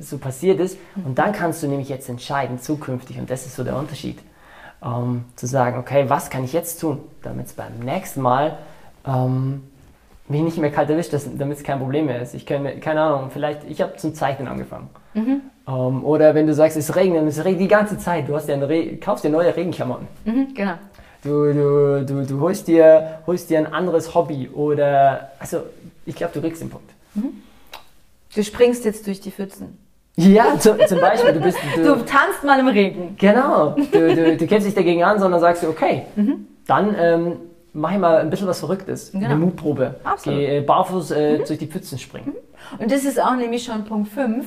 so 0.00 0.18
passiert 0.18 0.60
ist. 0.60 0.78
Und 1.04 1.18
dann 1.18 1.32
kannst 1.32 1.62
du 1.62 1.68
nämlich 1.68 1.88
jetzt 1.88 2.08
entscheiden, 2.08 2.58
zukünftig, 2.58 3.18
und 3.18 3.30
das 3.30 3.46
ist 3.46 3.56
so 3.56 3.64
der 3.64 3.76
Unterschied, 3.76 4.18
ähm, 4.82 5.24
zu 5.36 5.46
sagen, 5.46 5.78
okay, 5.78 6.04
was 6.08 6.30
kann 6.30 6.44
ich 6.44 6.52
jetzt 6.52 6.80
tun, 6.80 7.00
damit 7.22 7.46
es 7.46 7.52
beim 7.54 7.78
nächsten 7.80 8.20
Mal 8.20 8.58
ähm, 9.06 9.62
mich 10.28 10.42
nicht 10.42 10.58
mehr 10.58 10.70
kalt 10.70 10.90
erwischt, 10.90 11.12
damit 11.12 11.58
es 11.58 11.64
kein 11.64 11.78
Problem 11.78 12.06
mehr 12.06 12.22
ist. 12.22 12.34
Ich 12.34 12.46
kann, 12.46 12.80
keine 12.80 13.02
Ahnung, 13.02 13.30
vielleicht, 13.30 13.64
ich 13.64 13.80
habe 13.80 13.96
zum 13.96 14.14
Zeichnen 14.14 14.48
angefangen. 14.48 14.88
Ähm, 15.66 16.04
oder 16.04 16.34
wenn 16.34 16.46
du 16.46 16.54
sagst, 16.54 16.76
es 16.76 16.94
regnet, 16.94 17.22
und 17.22 17.28
es 17.28 17.42
regnet 17.44 17.62
die 17.62 17.68
ganze 17.68 17.98
Zeit, 17.98 18.28
du 18.28 18.34
hast 18.34 18.48
ja 18.48 18.56
kaufst 19.00 19.24
dir 19.24 19.30
neue 19.30 19.54
Regenklamotten. 19.54 20.06
Mhm, 20.24 20.54
genau. 20.54 20.74
Du, 21.22 21.52
du, 21.54 22.04
du, 22.04 22.26
du 22.26 22.40
holst, 22.40 22.68
dir, 22.68 23.20
holst 23.26 23.48
dir 23.48 23.58
ein 23.58 23.72
anderes 23.72 24.14
Hobby 24.14 24.50
oder, 24.52 25.30
also 25.38 25.62
ich 26.04 26.14
glaube, 26.14 26.34
du 26.34 26.42
kriegst 26.42 26.60
den 26.60 26.68
Punkt. 26.68 26.90
Du 28.34 28.42
springst 28.42 28.84
jetzt 28.84 29.06
durch 29.06 29.20
die 29.20 29.30
Pfützen. 29.30 29.78
Ja, 30.16 30.58
zu, 30.58 30.76
zum 30.86 31.00
Beispiel, 31.00 31.32
du 31.32 31.40
bist, 31.40 31.58
Du 31.76 31.82
du, 31.96 32.04
tanzt 32.04 32.44
mal 32.44 32.60
im 32.60 32.68
Regen. 32.68 33.16
genau, 33.18 33.70
du, 33.70 34.14
du, 34.14 34.36
du 34.36 34.46
kämpfst 34.46 34.66
dich 34.68 34.74
dagegen 34.74 35.02
an, 35.02 35.18
sondern 35.18 35.40
sagst 35.40 35.62
du, 35.62 35.68
okay, 35.68 36.02
dann 36.66 36.94
ähm, 36.98 37.36
mach 37.72 37.92
ich 37.92 37.98
mal 37.98 38.18
ein 38.18 38.30
bisschen 38.30 38.46
was 38.46 38.60
Verrücktes, 38.60 39.10
Genau. 39.12 39.24
eine 39.26 39.36
Mutprobe. 39.36 39.94
Absolut. 40.04 40.38
Geh 40.38 40.58
äh, 40.58 40.60
barfuß 40.60 41.10
äh, 41.12 41.38
durch 41.38 41.58
die 41.58 41.66
Pfützen 41.66 41.98
springen. 41.98 42.34
Und 42.78 42.90
das 42.92 43.04
ist 43.04 43.20
auch 43.20 43.34
nämlich 43.34 43.64
schon 43.64 43.84
Punkt 43.84 44.08
5. 44.10 44.46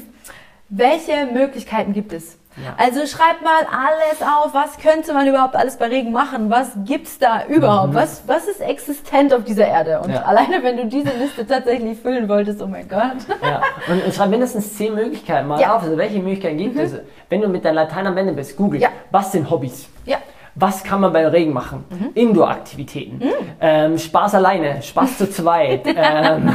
Welche 0.70 1.26
Möglichkeiten 1.32 1.94
gibt 1.94 2.12
es? 2.14 2.38
Ja. 2.58 2.74
Also 2.78 3.06
schreib 3.06 3.42
mal 3.44 3.68
alles 3.72 4.22
auf, 4.22 4.54
was 4.54 4.80
könnte 4.80 5.14
man 5.14 5.28
überhaupt 5.28 5.56
alles 5.56 5.78
bei 5.78 5.86
Regen 5.88 6.12
machen? 6.12 6.50
Was 6.50 6.72
gibt's 6.86 7.20
da 7.20 7.46
überhaupt? 7.46 7.94
Was, 7.94 8.24
was 8.28 8.48
ist 8.48 8.62
existent 8.62 9.32
auf 9.34 9.44
dieser 9.44 9.68
Erde? 9.68 10.00
Und 10.00 10.08
Mhm. 10.08 10.14
Ja. 10.16 10.22
alleine, 10.24 10.64
wenn 10.64 10.76
du 10.76 10.86
diese 10.88 11.12
Liste 11.16 11.46
tatsächlich 11.46 12.00
füllen 12.00 12.28
wolltest, 12.28 12.62
oh 12.62 12.66
mein 12.68 12.90
Gott. 12.90 13.18
Ja, 13.44 13.62
und, 13.88 14.04
und 14.04 14.14
schreib 14.16 14.30
mindestens 14.32 14.76
zehn 14.76 14.96
Möglichkeiten 14.96 15.48
mal 15.48 15.64
auf. 15.66 15.84
Also 15.84 15.96
welche 15.98 16.18
Möglichkeiten 16.20 16.58
gibt 16.58 16.80
es? 16.80 16.94
Wenn 17.30 17.42
du 17.42 17.48
mit 17.48 17.64
deinem 17.64 17.76
Latein 17.76 18.08
am 18.08 18.18
Ende 18.18 18.34
bist, 18.34 18.58
google, 18.58 18.82
Ja. 18.82 18.90
was 19.12 19.32
sind 19.32 19.50
Hobbys? 19.52 19.88
Ja. 20.06 20.18
Was 20.60 20.84
kann 20.84 21.02
man 21.02 21.13
beim 21.13 21.28
Regen 21.28 21.54
machen? 21.54 21.86
Mhm. 21.89 22.10
Indoor-Aktivitäten. 22.15 23.22
Ähm, 23.62 23.98
Spaß 23.98 24.36
alleine, 24.36 24.82
Spaß 24.82 25.17
zu 25.20 25.30
zweit. 25.30 25.82
ähm, 25.88 26.50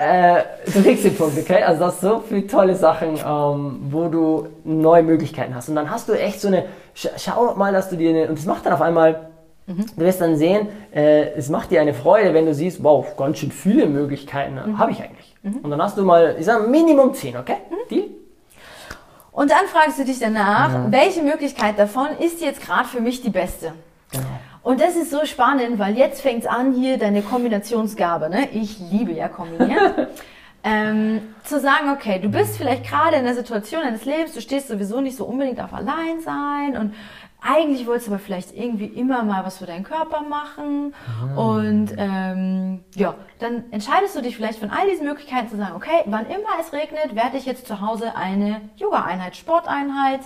äh, 0.00 0.42
du 0.72 0.82
kriegst 0.82 1.04
den 1.04 1.16
Punkt, 1.16 1.36
okay? 1.38 1.62
Also 1.62 1.84
das 1.86 2.00
so 2.00 2.22
viele 2.28 2.46
tolle 2.46 2.74
Sachen, 2.76 3.16
ähm, 3.16 3.80
wo 3.90 4.08
du 4.08 4.46
neue 4.64 5.02
Möglichkeiten 5.02 5.54
hast. 5.54 5.68
Und 5.68 5.74
dann 5.76 5.90
hast 5.90 6.08
du 6.08 6.12
echt 6.12 6.40
so 6.40 6.48
eine, 6.48 6.66
sch 6.94 7.08
schau 7.16 7.54
mal, 7.56 7.72
dass 7.72 7.90
du 7.90 7.96
dir 7.96 8.10
eine, 8.10 8.28
und 8.28 8.38
das 8.38 8.46
macht 8.46 8.64
dann 8.66 8.72
auf 8.72 8.82
einmal, 8.82 9.28
Mhm. 9.66 9.84
du 9.98 10.02
wirst 10.02 10.20
dann 10.22 10.36
sehen, 10.36 10.66
äh, 10.94 11.32
es 11.36 11.50
macht 11.50 11.70
dir 11.70 11.82
eine 11.82 11.92
Freude, 11.92 12.32
wenn 12.32 12.46
du 12.46 12.54
siehst, 12.54 12.82
wow, 12.82 13.04
ganz 13.18 13.38
schön 13.38 13.50
viele 13.50 13.84
Möglichkeiten 13.84 14.54
Mhm. 14.64 14.78
habe 14.78 14.92
ich 14.92 15.02
eigentlich. 15.02 15.34
Und 15.62 15.70
dann 15.70 15.82
hast 15.82 15.98
du 15.98 16.04
mal, 16.04 16.36
ich 16.38 16.46
sag 16.46 16.66
Minimum 16.68 17.12
10, 17.12 17.36
okay? 17.36 17.56
Deal? 17.90 18.04
Und 19.38 19.52
dann 19.52 19.68
fragst 19.68 20.00
du 20.00 20.04
dich 20.04 20.18
danach, 20.18 20.90
welche 20.90 21.22
Möglichkeit 21.22 21.78
davon 21.78 22.08
ist 22.18 22.40
jetzt 22.40 22.60
gerade 22.60 22.88
für 22.88 23.00
mich 23.00 23.22
die 23.22 23.30
beste? 23.30 23.72
Genau. 24.10 24.24
Und 24.64 24.80
das 24.80 24.96
ist 24.96 25.12
so 25.12 25.24
spannend, 25.26 25.78
weil 25.78 25.96
jetzt 25.96 26.22
fängt's 26.22 26.44
an 26.44 26.72
hier 26.72 26.98
deine 26.98 27.22
Kombinationsgabe. 27.22 28.30
Ne? 28.30 28.48
Ich 28.52 28.80
liebe 28.80 29.12
ja 29.12 29.28
kombinieren. 29.28 30.08
ähm, 30.64 31.20
zu 31.44 31.60
sagen, 31.60 31.90
okay, 31.90 32.18
du 32.18 32.30
bist 32.30 32.56
vielleicht 32.56 32.84
gerade 32.84 33.14
in 33.14 33.24
der 33.24 33.36
Situation 33.36 33.82
deines 33.82 34.04
Lebens, 34.06 34.34
du 34.34 34.40
stehst 34.40 34.66
sowieso 34.66 35.00
nicht 35.00 35.16
so 35.16 35.24
unbedingt 35.24 35.60
auf 35.60 35.72
allein 35.72 36.20
sein 36.20 36.76
und 36.76 36.94
eigentlich 37.40 37.86
wolltest 37.86 38.08
du 38.08 38.12
aber 38.12 38.20
vielleicht 38.20 38.56
irgendwie 38.56 38.86
immer 38.86 39.22
mal 39.22 39.44
was 39.44 39.58
für 39.58 39.66
deinen 39.66 39.84
Körper 39.84 40.22
machen. 40.22 40.92
Und 41.36 41.94
ähm, 41.96 42.80
ja, 42.94 43.14
dann 43.38 43.64
entscheidest 43.70 44.16
du 44.16 44.22
dich 44.22 44.36
vielleicht 44.36 44.58
von 44.58 44.70
all 44.70 44.88
diesen 44.90 45.06
Möglichkeiten 45.06 45.48
zu 45.48 45.56
sagen, 45.56 45.76
okay, 45.76 46.02
wann 46.06 46.26
immer 46.26 46.48
es 46.60 46.72
regnet, 46.72 47.14
werde 47.14 47.36
ich 47.36 47.46
jetzt 47.46 47.66
zu 47.66 47.80
Hause 47.80 48.16
eine 48.16 48.60
Yoga-Einheit, 48.76 49.36
Sporteinheit, 49.36 50.20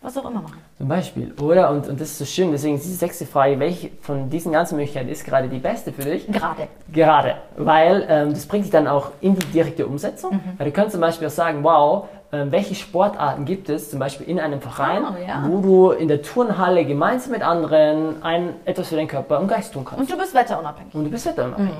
was 0.00 0.16
auch 0.16 0.28
immer 0.28 0.42
machen. 0.42 0.58
Zum 0.76 0.88
Beispiel, 0.88 1.34
oder? 1.40 1.70
Und, 1.70 1.88
und 1.88 2.00
das 2.00 2.10
ist 2.10 2.18
so 2.18 2.24
schön, 2.24 2.52
deswegen 2.52 2.76
ist 2.76 2.84
die 2.84 2.90
sechste 2.90 3.26
Frage, 3.26 3.58
welche 3.58 3.90
von 4.00 4.30
diesen 4.30 4.52
ganzen 4.52 4.76
Möglichkeiten 4.76 5.08
ist 5.08 5.24
gerade 5.24 5.48
die 5.48 5.58
beste 5.58 5.92
für 5.92 6.02
dich? 6.02 6.26
Gerade. 6.26 6.68
Gerade, 6.92 7.36
weil 7.56 8.06
ähm, 8.08 8.30
das 8.30 8.46
bringt 8.46 8.64
dich 8.64 8.72
dann 8.72 8.86
auch 8.86 9.10
in 9.20 9.34
die 9.34 9.46
direkte 9.46 9.86
Umsetzung. 9.86 10.34
Mhm. 10.34 10.40
Weil 10.56 10.66
du 10.66 10.72
kannst 10.72 10.92
zum 10.92 11.00
Beispiel 11.00 11.26
auch 11.26 11.32
sagen, 11.32 11.64
wow, 11.64 12.08
welche 12.30 12.74
Sportarten 12.74 13.44
gibt 13.46 13.68
es 13.70 13.90
zum 13.90 13.98
Beispiel 14.00 14.28
in 14.28 14.38
einem 14.38 14.60
Verein, 14.60 15.02
Oh, 15.04 15.14
ja. 15.26 15.42
wo 15.46 15.60
du 15.60 15.90
in 15.92 16.08
der 16.08 16.20
Turnhalle 16.22 16.84
gemeinsam 16.84 17.32
mit 17.32 17.42
anderen 17.42 18.22
ein, 18.22 18.54
etwas 18.66 18.88
für 18.88 18.96
deinen 18.96 19.08
Körper 19.08 19.40
und 19.40 19.48
Geist 19.48 19.72
tun 19.72 19.84
kannst. 19.84 20.00
Und 20.00 20.10
du 20.10 20.18
bist 20.18 20.34
wetterunabhängig. 20.34 20.94
Und 20.94 21.04
du 21.04 21.10
bist 21.10 21.24
wetterunabhängig. 21.26 21.72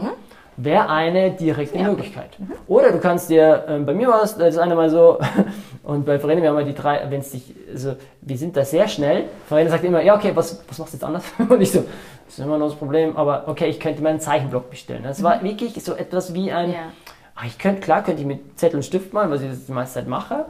Wäre 0.61 0.89
eine 0.89 1.31
direkte 1.33 1.79
Möglichkeit. 1.79 2.31
Oder 2.67 2.91
du 2.91 2.99
kannst 2.99 3.31
dir, 3.31 3.65
ähm, 3.69 3.87
bei 3.87 3.95
mir 3.95 4.09
war 4.09 4.25
es 4.25 4.37
das 4.37 4.59
eine 4.59 4.75
Mal 4.75 4.91
so, 4.91 5.19
und 5.85 6.05
bei 6.05 6.19
Verena, 6.19 6.43
wir 6.43 6.49
haben 6.51 6.59
ja 6.59 6.65
die 6.65 6.75
drei, 6.75 7.07
wenn 7.09 7.21
es 7.21 7.31
dich, 7.31 7.55
also 7.71 7.95
wir 8.23 8.37
sind 8.37 8.57
da 8.57 8.65
sehr 8.65 8.89
schnell. 8.89 9.27
Verena 9.47 9.71
sagt 9.71 9.85
immer, 9.85 10.03
ja, 10.03 10.17
okay, 10.17 10.33
was, 10.35 10.61
was 10.69 10.79
machst 10.79 10.95
du 10.95 10.97
jetzt 10.97 11.05
anders? 11.05 11.23
Und 11.49 11.61
ich 11.61 11.71
so, 11.71 11.85
das 12.27 12.39
ist 12.39 12.45
immer 12.45 12.59
noch 12.59 12.67
das 12.71 12.75
Problem, 12.77 13.17
aber 13.17 13.45
okay, 13.47 13.67
ich 13.69 13.79
könnte 13.79 14.03
mir 14.03 14.09
einen 14.09 14.19
Zeichenblock 14.21 14.69
bestellen. 14.69 15.03
Das 15.05 15.23
war 15.23 15.43
wirklich 15.45 15.75
so 15.85 15.95
etwas 15.95 16.35
wie 16.35 16.51
ein, 16.51 16.71
Ja. 16.73 16.79
Ach, 17.39 17.45
ich 17.45 17.59
könnte, 17.59 17.81
klar 17.81 18.03
könnte 18.03 18.21
ich 18.21 18.27
mit 18.27 18.59
Zettel 18.59 18.77
und 18.77 18.83
Stift 18.83 19.13
malen, 19.13 19.31
was 19.31 19.41
ich 19.43 19.49
das 19.51 19.67
die 19.67 19.73
meiste 19.73 19.95
Zeit 19.95 20.09
mache. 20.09 20.47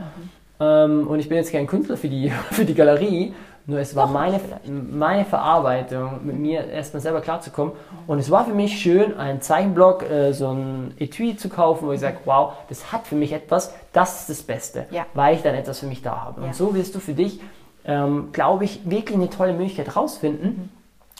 Ähm, 0.61 1.07
und 1.07 1.20
ich 1.20 1.29
bin 1.29 1.37
jetzt 1.38 1.53
kein 1.53 1.66
Künstler 1.66 1.96
für 1.96 2.09
die, 2.09 2.31
für 2.51 2.64
die 2.64 2.74
Galerie, 2.74 3.35
nur 3.66 3.79
es 3.81 3.94
war 3.94 4.07
meine, 4.07 4.40
meine 4.66 5.27
Verarbeitung, 5.27 6.20
mit 6.24 6.38
mir 6.38 6.64
erstmal 6.68 7.03
selber 7.03 7.20
klarzukommen. 7.20 7.74
Und 8.07 8.18
es 8.18 8.31
war 8.31 8.46
für 8.46 8.55
mich 8.55 8.81
schön, 8.81 9.18
einen 9.18 9.42
Zeichenblock, 9.42 10.11
äh, 10.11 10.33
so 10.33 10.48
ein 10.48 10.94
Etui 10.98 11.37
zu 11.37 11.51
kaufen, 11.51 11.87
wo 11.87 11.92
ich 11.92 12.01
sage, 12.01 12.16
wow, 12.24 12.55
das 12.70 12.92
hat 12.92 13.07
für 13.07 13.14
mich 13.14 13.33
etwas, 13.35 13.74
das 13.92 14.20
ist 14.20 14.31
das 14.31 14.42
Beste, 14.42 14.87
Ja. 14.90 15.05
weil 15.12 15.37
ich 15.37 15.42
dann 15.42 15.55
etwas 15.55 15.81
für 15.81 15.87
mich 15.87 16.01
da 16.03 16.22
habe. 16.24 16.40
Ja. 16.40 16.46
Und 16.46 16.55
so 16.55 16.74
wirst 16.74 16.94
du 16.94 16.98
für 16.98 17.12
dich, 17.12 17.40
ähm, 17.85 18.31
glaube 18.33 18.64
ich, 18.64 18.81
wirklich 18.88 19.16
eine 19.18 19.29
tolle 19.29 19.53
Möglichkeit 19.53 19.94
rausfinden, 19.94 20.70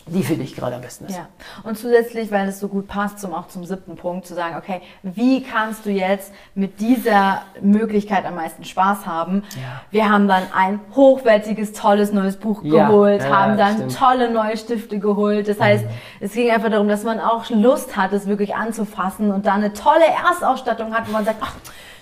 die 0.09 0.23
für 0.23 0.35
dich 0.35 0.55
gerade 0.57 0.77
am 0.77 0.83
besten 0.83 1.07
ist. 1.07 1.17
Ja, 1.17 1.27
und 1.65 1.77
zusätzlich, 1.79 2.31
weil 2.31 2.49
es 2.49 2.61
so 2.61 2.69
gut 2.69 2.89
passt, 2.89 3.21
zum, 3.21 3.35
auch 3.35 3.49
zum 3.49 3.65
siebten 3.65 3.97
Punkt, 3.97 4.27
zu 4.27 4.35
sagen, 4.35 4.57
okay, 4.57 4.81
wie 5.03 5.43
kannst 5.43 5.87
du 5.87 5.91
jetzt 5.91 6.33
mit 6.55 6.81
dieser 6.81 7.43
Möglichkeit 7.61 8.25
am 8.25 8.35
meisten 8.35 8.65
Spaß 8.65 9.07
haben? 9.07 9.45
Ja. 9.57 9.83
Wir 9.91 10.11
haben 10.11 10.29
dann 10.29 10.43
ein 10.55 10.81
hochwertiges, 10.95 11.73
tolles 11.73 12.13
neues 12.13 12.37
Buch 12.37 12.63
Ja, 12.63 12.87
geholt, 12.89 13.23
ja, 13.23 13.29
haben 13.29 13.57
dann 13.57 13.75
stimmt. 13.77 13.97
tolle 13.97 14.31
neue 14.33 14.57
Stifte 14.57 14.99
geholt. 14.99 15.49
Das 15.49 15.61
heißt, 15.61 15.85
es 16.21 16.33
ging 16.33 16.51
einfach 16.51 16.71
darum, 16.71 16.89
dass 16.89 17.05
man 17.05 17.21
auch 17.21 17.49
Lust 17.51 17.97
hat, 17.97 18.13
es 18.13 18.27
wirklich 18.27 18.55
anzufassen 18.55 19.31
und 19.33 19.47
da 19.47 19.55
eine 19.55 19.73
tolle 19.73 20.05
Erstausstattung 20.29 20.95
hat, 20.95 21.09
wo 21.09 21.13
man 21.13 21.25
sagt, 21.25 21.39
ach, 21.41 21.55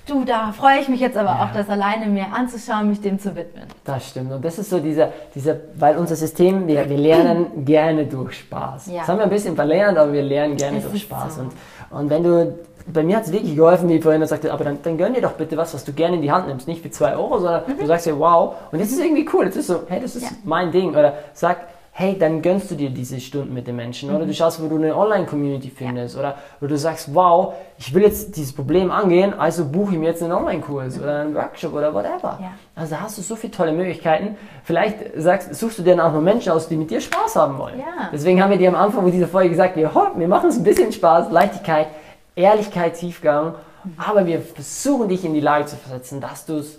du, 0.07 0.25
da 0.25 0.53
freue 0.53 0.81
ich 0.81 0.88
mich 0.88 1.01
jetzt 1.01 1.16
aber 1.16 1.42
auch, 1.42 1.53
das 1.53 1.69
alleine 1.69 2.07
mir 2.07 2.27
anzuschauen, 2.33 2.88
mich 2.88 3.01
dem 3.01 3.19
zu 3.19 3.35
widmen. 3.37 3.64
Das 3.85 4.09
stimmt. 4.09 4.33
Und 4.33 4.45
das 4.45 4.59
ist 4.59 4.71
so 4.71 4.79
dieser, 4.79 5.11
dieser 5.35 5.57
weil 5.75 5.97
unser 5.97 6.16
System, 6.16 6.66
wir, 6.66 6.88
wir 6.88 6.97
lernen 6.99 7.47
gerne 7.64 8.07
durch 8.07 8.38
Spaß. 8.38 8.87
Ja. 8.88 9.01
Das 9.01 9.09
haben 9.09 9.19
wir 9.19 9.25
ein 9.25 9.31
bisschen 9.31 9.55
verlernt, 9.55 9.99
aber 9.99 10.12
wir 10.12 10.23
lernen 10.23 10.57
gerne 10.57 10.79
Es 10.79 10.88
durch 10.88 11.03
Spaß. 11.03 11.37
so. 11.37 11.40
Und, 11.42 11.53
und 11.90 12.11
wenn 12.11 12.23
du, 12.23 12.55
bei 12.92 13.03
mir 13.03 13.16
hat 13.16 13.25
es 13.25 13.33
wirklich 13.33 13.57
geholfen, 13.57 13.88
wie 13.88 14.01
vorhin 14.01 14.25
sagte, 14.27 14.53
aber 14.53 14.64
dann, 14.64 14.79
dann 14.83 14.97
gönn 14.97 15.12
dir 15.14 15.23
doch 15.23 15.33
bitte 15.33 15.57
was, 15.57 15.75
was 15.75 15.85
du 15.85 15.92
gerne 15.92 16.16
in 16.16 16.23
die 16.23 16.31
Hand 16.31 16.47
nimmst. 16.47 16.69
Nicht 16.69 16.83
für 16.83 16.90
zwei 16.90 17.16
Euro, 17.16 17.38
sondern 17.38 17.62
du 17.79 17.85
sagst 17.87 18.07
dir, 18.07 18.19
wow, 18.19 18.55
und 18.71 18.81
das 18.81 18.90
ist 18.90 19.01
irgendwie 19.01 19.29
cool. 19.33 19.47
Das 19.47 19.57
ist 19.57 19.66
so, 19.66 19.81
hey, 19.88 20.01
das 20.01 20.14
ist 20.14 20.23
Ja. 20.23 20.29
mein 20.45 20.71
Ding. 20.71 20.90
Oder 20.90 21.14
sag, 21.35 21.59
hey, 21.99 22.15
dann 22.19 22.43
gönnst 22.43 22.71
du 22.71 22.75
dir 22.75 22.91
diese 22.91 23.19
Stunden 23.21 23.55
mit 23.55 23.67
den 23.67 23.75
Menschen. 23.75 24.15
Oder 24.15 24.27
du 24.27 24.35
schaust, 24.35 24.63
wo 24.63 24.69
du 24.69 24.77
eine 24.77 24.95
Online-Community 24.95 25.71
findest. 25.71 26.19
Oder, 26.19 26.37
oder 26.61 26.69
du 26.69 26.77
sagst, 26.77 27.15
wow, 27.15 27.55
ich 27.79 27.95
will 27.95 28.03
jetzt 28.03 28.37
dieses 28.37 28.53
Problem 28.53 28.91
angehen, 28.91 29.33
also 29.33 29.65
buche 29.65 29.95
ich 29.95 29.99
mir 29.99 30.11
jetzt 30.11 30.23
einen 30.23 30.33
Online-Kurs 30.33 31.01
oder 31.01 31.23
einen 31.23 31.35
Workshop 31.35 31.73
oder 31.73 31.95
whatever. 31.95 32.39
Ja. 32.39 32.53
Also 32.75 32.97
da 32.97 33.01
hast 33.01 33.17
du 33.17 33.23
so 33.23 33.35
viele 33.35 33.51
tolle 33.51 33.73
Möglichkeiten. 33.73 34.37
Vielleicht 34.63 34.99
sagst, 35.17 35.55
suchst 35.55 35.79
du 35.79 35.85
dir 35.85 35.97
dann 35.97 36.01
auch 36.01 36.13
noch 36.13 36.21
Menschen 36.21 36.53
aus, 36.53 36.69
die 36.69 36.77
mit 36.77 36.91
dir 36.91 37.01
Spaß 37.01 37.35
haben 37.35 37.57
wollen. 37.57 37.79
Ja. 37.79 38.11
Deswegen 38.13 38.43
haben 38.43 38.51
wir 38.51 38.59
dir 38.59 38.69
am 38.69 38.75
Anfang 38.75 39.11
dieser 39.11 39.27
Folge 39.27 39.49
gesagt, 39.49 39.75
wir, 39.77 39.91
wir 39.95 40.29
machen 40.29 40.51
es 40.51 40.59
ein 40.59 40.65
bisschen 40.65 40.93
Spaß, 40.93 41.31
Leichtigkeit, 41.31 41.87
Ehrlichkeit, 42.35 42.97
Tiefgang. 42.97 43.55
Aber 43.97 44.27
wir 44.27 44.43
versuchen 44.43 45.09
dich 45.09 45.25
in 45.25 45.33
die 45.33 45.41
Lage 45.41 45.65
zu 45.65 45.77
versetzen, 45.77 46.21
dass 46.21 46.45
du 46.45 46.57
es 46.59 46.79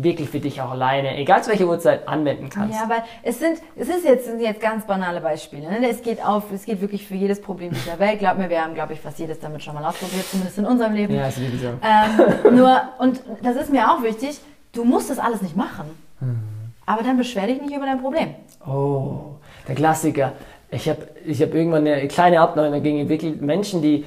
wirklich 0.00 0.30
für 0.30 0.38
dich 0.38 0.62
auch 0.62 0.70
alleine, 0.70 1.16
egal 1.16 1.42
zu 1.42 1.50
welcher 1.50 1.66
Uhrzeit, 1.66 2.06
anwenden 2.06 2.48
kannst. 2.48 2.78
Ja, 2.78 2.88
weil 2.88 3.02
es 3.22 3.40
sind, 3.40 3.58
es 3.74 3.88
ist 3.88 4.04
jetzt, 4.04 4.26
sind 4.26 4.40
jetzt 4.40 4.60
ganz 4.60 4.86
banale 4.86 5.20
Beispiele. 5.20 5.68
Ne? 5.68 5.88
Es 5.88 6.02
geht 6.02 6.24
auf, 6.24 6.52
es 6.52 6.64
geht 6.64 6.80
wirklich 6.80 7.06
für 7.06 7.16
jedes 7.16 7.42
Problem 7.42 7.72
dieser 7.72 7.98
Welt. 7.98 8.20
Glaub 8.20 8.38
mir, 8.38 8.48
wir 8.48 8.62
haben, 8.62 8.74
glaube 8.74 8.92
ich, 8.92 9.00
fast 9.00 9.18
jedes 9.18 9.40
damit 9.40 9.62
schon 9.62 9.74
mal 9.74 9.84
ausprobiert, 9.84 10.24
zumindest 10.30 10.56
in 10.56 10.66
unserem 10.66 10.94
Leben. 10.94 11.14
Ja, 11.14 11.26
ist 11.26 11.40
wirklich 11.40 11.60
so. 11.60 11.68
Ähm, 11.68 12.56
nur, 12.56 12.80
und 12.98 13.20
das 13.42 13.56
ist 13.56 13.72
mir 13.72 13.90
auch 13.90 14.02
wichtig, 14.02 14.40
du 14.72 14.84
musst 14.84 15.10
das 15.10 15.18
alles 15.18 15.42
nicht 15.42 15.56
machen. 15.56 15.86
Hm. 16.20 16.38
Aber 16.86 17.02
dann 17.02 17.16
beschwer 17.16 17.48
dich 17.48 17.60
nicht 17.60 17.74
über 17.74 17.84
dein 17.84 18.00
Problem. 18.00 18.36
Oh, 18.64 19.34
der 19.66 19.74
Klassiker. 19.74 20.32
Ich 20.70 20.88
habe 20.88 21.08
ich 21.24 21.42
hab 21.42 21.52
irgendwann 21.54 21.86
eine 21.86 22.06
kleine 22.06 22.40
Abneigung 22.40 22.72
dagegen 22.72 23.00
entwickelt. 23.00 23.42
Menschen, 23.42 23.82
die. 23.82 24.04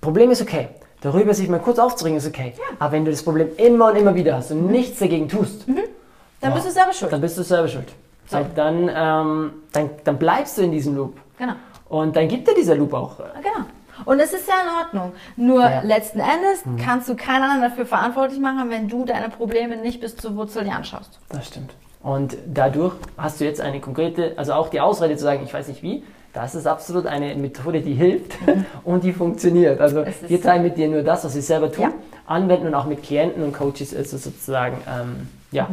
Problem 0.00 0.30
ist 0.30 0.40
okay. 0.40 0.68
Darüber 1.02 1.32
sich 1.34 1.48
mal 1.48 1.60
kurz 1.60 1.78
aufzuregen 1.78 2.18
ist 2.18 2.26
okay. 2.26 2.52
Aber 2.78 2.92
wenn 2.92 3.04
du 3.04 3.10
das 3.10 3.22
Problem 3.22 3.48
immer 3.56 3.90
und 3.90 3.96
immer 3.96 4.14
wieder 4.14 4.36
hast 4.36 4.50
und 4.52 4.66
nichts 4.66 4.98
dagegen 4.98 5.28
tust, 5.28 5.64
Dann 5.68 6.52
Wow. 6.52 6.54
bist 6.54 6.66
du 6.68 6.70
selber 6.72 6.92
schuld. 6.92 7.12
dann 7.12 7.20
bist 7.20 7.36
du 7.38 7.42
selber 7.42 7.68
schuld. 7.68 7.88
So. 8.26 8.38
Dann, 8.54 8.90
ähm, 8.94 9.52
dann, 9.72 9.90
dann 10.04 10.18
bleibst 10.18 10.56
du 10.58 10.62
in 10.62 10.72
diesem 10.72 10.96
Loop. 10.96 11.18
Genau. 11.38 11.52
Und 11.88 12.14
dann 12.16 12.28
gibt 12.28 12.48
dir 12.48 12.54
dieser 12.54 12.74
Loop 12.76 12.94
auch. 12.94 13.18
äh, 13.20 13.24
Genau. 13.42 13.66
Und 14.06 14.18
es 14.20 14.32
ist 14.32 14.48
ja 14.48 14.54
in 14.62 14.86
Ordnung. 14.86 15.12
Nur 15.36 15.60
Ja. 15.62 15.80
letzten 15.82 16.20
Endes 16.20 16.62
kannst 16.82 17.08
du 17.10 17.16
keinen 17.16 17.42
anderen 17.42 17.62
dafür 17.70 17.84
verantwortlich 17.84 18.40
machen, 18.40 18.70
wenn 18.70 18.88
du 18.88 19.04
deine 19.04 19.28
Probleme 19.28 19.76
nicht 19.76 20.00
bis 20.00 20.16
zur 20.16 20.34
Wurzel 20.36 20.64
dir 20.64 20.72
anschaust. 20.72 21.18
Das 21.28 21.46
stimmt. 21.48 21.74
Und 22.02 22.38
dadurch 22.46 22.94
hast 23.18 23.40
du 23.40 23.44
jetzt 23.44 23.60
eine 23.60 23.78
konkrete, 23.80 24.32
also 24.38 24.54
auch 24.54 24.70
die 24.70 24.80
Ausrede 24.80 25.16
zu 25.16 25.24
sagen, 25.24 25.42
ich 25.44 25.52
weiß 25.52 25.68
nicht 25.68 25.82
wie, 25.82 26.02
das 26.32 26.54
ist 26.54 26.66
absolut 26.66 27.06
eine 27.06 27.34
Methode, 27.34 27.80
die 27.80 27.94
hilft 27.94 28.34
und 28.84 29.04
die 29.04 29.12
funktioniert. 29.12 29.80
Also 29.80 30.04
wir 30.26 30.40
teilen 30.42 30.62
mit 30.62 30.76
dir 30.76 30.88
nur 30.88 31.02
das, 31.02 31.24
was 31.24 31.34
wir 31.34 31.42
selber 31.42 31.72
tun, 31.72 31.84
Ja. 31.84 31.92
anwenden 32.26 32.68
und 32.68 32.74
auch 32.74 32.86
mit 32.86 33.02
Klienten 33.02 33.42
und 33.42 33.52
Coaches 33.52 33.92
ist 33.92 34.12
es 34.12 34.24
sozusagen, 34.24 34.78
ähm, 34.88 35.28
ja. 35.50 35.68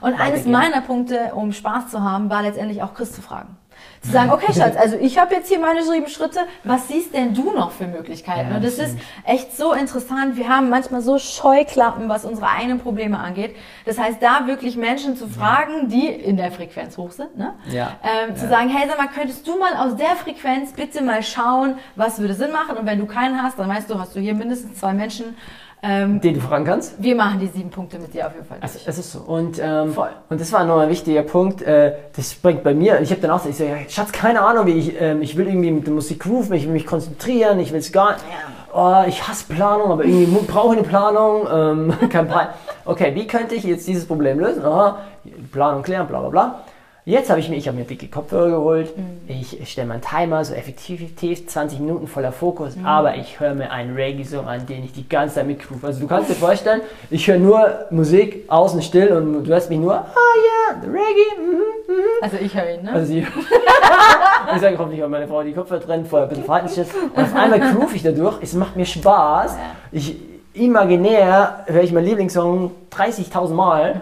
Und 0.00 0.18
eines 0.18 0.46
meiner 0.46 0.80
Punkte, 0.80 1.32
um 1.34 1.52
Spaß 1.52 1.90
zu 1.90 2.02
haben, 2.02 2.30
war 2.30 2.42
letztendlich 2.42 2.82
auch 2.82 2.94
Chris 2.94 3.12
zu 3.12 3.20
fragen. 3.22 3.56
Zu 4.02 4.12
sagen, 4.12 4.30
okay 4.32 4.52
Schatz, 4.52 4.76
also 4.76 4.96
ich 5.00 5.16
habe 5.18 5.34
jetzt 5.34 5.48
hier 5.48 5.58
meine 5.58 5.82
sieben 5.82 6.08
Schritte, 6.08 6.40
was 6.62 6.88
siehst 6.88 7.14
denn 7.14 7.32
du 7.32 7.52
noch 7.52 7.70
für 7.70 7.86
Möglichkeiten? 7.86 8.50
Ja, 8.50 8.56
und 8.56 8.64
das 8.64 8.78
ist 8.78 8.98
echt 9.24 9.56
so 9.56 9.72
interessant. 9.72 10.36
Wir 10.36 10.48
haben 10.48 10.68
manchmal 10.68 11.00
so 11.00 11.18
Scheuklappen, 11.18 12.08
was 12.10 12.26
unsere 12.26 12.48
eigenen 12.50 12.80
Probleme 12.80 13.18
angeht. 13.18 13.56
Das 13.86 13.98
heißt, 13.98 14.22
da 14.22 14.46
wirklich 14.46 14.76
Menschen 14.76 15.16
zu 15.16 15.26
fragen, 15.26 15.88
die 15.88 16.06
in 16.06 16.36
der 16.36 16.52
Frequenz 16.52 16.98
hoch 16.98 17.12
sind, 17.12 17.38
ne? 17.38 17.54
Ja. 17.70 17.92
Ähm, 18.02 18.36
zu 18.36 18.44
Ja. 18.44 18.50
sagen, 18.50 18.68
hey, 18.68 18.86
sag 18.88 18.98
mal, 18.98 19.08
könntest 19.08 19.46
du 19.48 19.58
mal 19.58 19.74
aus 19.74 19.96
der 19.96 20.16
Frequenz 20.16 20.72
bitte 20.72 21.02
mal 21.02 21.22
schauen, 21.22 21.78
was 21.96 22.18
würde 22.18 22.34
Sinn 22.34 22.52
machen? 22.52 22.76
Und 22.76 22.84
wenn 22.86 22.98
du 22.98 23.06
keinen 23.06 23.42
hast, 23.42 23.58
dann 23.58 23.70
weißt 23.70 23.88
du, 23.88 23.98
hast 23.98 24.14
du 24.14 24.20
hier 24.20 24.34
mindestens 24.34 24.78
zwei 24.78 24.92
Menschen. 24.92 25.34
Ähm, 25.86 26.20
Den 26.22 26.34
du 26.34 26.40
fragen 26.40 26.64
kannst. 26.64 26.94
wir 27.02 27.14
machen 27.14 27.38
die 27.40 27.46
sieben 27.48 27.68
Punkte 27.68 27.98
mit 27.98 28.14
dir 28.14 28.26
auf 28.26 28.34
jeden 28.34 28.46
Fall. 28.46 28.56
Also, 28.60 28.78
es 28.86 28.98
ist 28.98 29.12
so. 29.12 29.18
Und, 29.20 29.60
ähm, 29.62 29.92
Voll. 29.92 30.08
und 30.30 30.40
das 30.40 30.50
war 30.50 30.64
noch 30.64 30.78
ein 30.80 30.88
wichtiger 30.88 31.22
Punkt. 31.22 31.60
Äh, 31.60 31.92
das 32.16 32.34
bringt 32.34 32.62
bei 32.64 32.72
mir, 32.72 33.00
ich 33.02 33.10
habe 33.10 33.20
dann 33.20 33.30
auch 33.30 33.40
so, 33.40 33.50
ich 33.50 33.56
so, 33.56 33.64
ja, 33.64 33.76
Schatz, 33.88 34.10
keine 34.10 34.40
Ahnung, 34.40 34.64
wie 34.66 34.72
ich, 34.72 35.00
ähm, 35.00 35.20
ich 35.20 35.36
will 35.36 35.46
irgendwie 35.46 35.70
mit 35.70 35.86
der 35.86 35.92
Musik 35.92 36.20
grooven, 36.20 36.54
ich 36.56 36.64
will 36.64 36.72
mich 36.72 36.86
konzentrieren, 36.86 37.58
ich 37.60 37.70
will 37.72 37.80
es 37.80 37.92
gar 37.92 38.12
nicht. 38.14 38.24
Oh, 38.72 39.04
ich 39.06 39.28
hasse 39.28 39.44
Planung, 39.52 39.92
aber 39.92 40.04
irgendwie 40.04 40.40
brauche 40.46 40.72
ich 40.74 40.78
eine 40.78 40.88
Planung. 40.88 41.46
Ähm, 41.52 42.08
kein 42.08 42.26
Plan. 42.26 42.48
Okay, 42.86 43.14
wie 43.14 43.26
könnte 43.26 43.54
ich 43.54 43.64
jetzt 43.64 43.86
dieses 43.86 44.06
Problem 44.06 44.40
lösen? 44.40 44.64
Aha, 44.64 44.98
Planung 45.52 45.82
klären, 45.82 46.06
bla 46.08 46.20
bla 46.20 46.28
bla. 46.30 46.60
Jetzt 47.06 47.28
habe 47.28 47.38
ich 47.38 47.50
mir, 47.50 47.56
ich 47.56 47.68
habe 47.68 47.76
mir 47.76 47.84
dicke 47.84 48.08
Kopfhörer 48.08 48.48
geholt. 48.48 48.94
Ich 49.28 49.70
stelle 49.70 49.86
meinen 49.86 50.00
Timer, 50.00 50.42
so 50.42 50.54
Effektivität, 50.54 51.50
20 51.50 51.78
Minuten 51.80 52.06
voller 52.06 52.32
Fokus, 52.32 52.78
aber 52.82 53.16
ich 53.16 53.38
höre 53.40 53.54
mir 53.54 53.70
einen 53.70 53.94
Reggae-Song 53.94 54.48
an, 54.48 54.64
den 54.64 54.84
ich 54.84 54.94
die 54.94 55.06
ganze 55.06 55.34
Zeit 55.34 55.46
mitrufe. 55.46 55.86
Also 55.86 56.00
du 56.00 56.06
kannst 56.06 56.30
dir 56.30 56.34
vorstellen, 56.34 56.80
ich 57.10 57.28
höre 57.28 57.38
nur 57.38 57.86
Musik 57.90 58.44
außen 58.48 58.80
still 58.80 59.08
und 59.08 59.44
du 59.44 59.52
hörst 59.52 59.68
mich 59.68 59.80
nur, 59.80 59.92
ah 59.92 60.06
ja, 60.06 60.80
the 60.80 60.86
Reggae, 60.86 61.40
mhm, 61.42 61.94
mhm. 61.94 62.02
Also 62.22 62.38
ich 62.40 62.54
höre 62.54 62.74
ihn, 62.74 62.84
ne? 62.84 62.92
Also 62.92 63.06
sie, 63.06 63.18
ich 64.54 64.60
sage 64.62 64.78
hoffentlich 64.78 65.04
auch 65.04 65.08
meine 65.08 65.28
Frau 65.28 65.42
die 65.42 65.52
Kopfhörer 65.52 65.82
trennt, 65.82 66.08
vorher 66.08 66.26
ein 66.26 66.30
bisschen 66.30 66.44
Verhaltensschutz. 66.46 66.88
Und 67.14 67.22
auf 67.22 67.34
einmal 67.34 67.60
groove 67.60 67.94
ich 67.94 68.02
dadurch, 68.02 68.38
es 68.40 68.54
macht 68.54 68.76
mir 68.76 68.86
Spaß. 68.86 69.58
Ich 69.92 70.16
imaginär 70.54 71.64
höre 71.66 71.82
ich 71.82 71.92
meinen 71.92 72.06
Lieblingssong 72.06 72.70
30.000 72.96 73.52
Mal. 73.52 74.00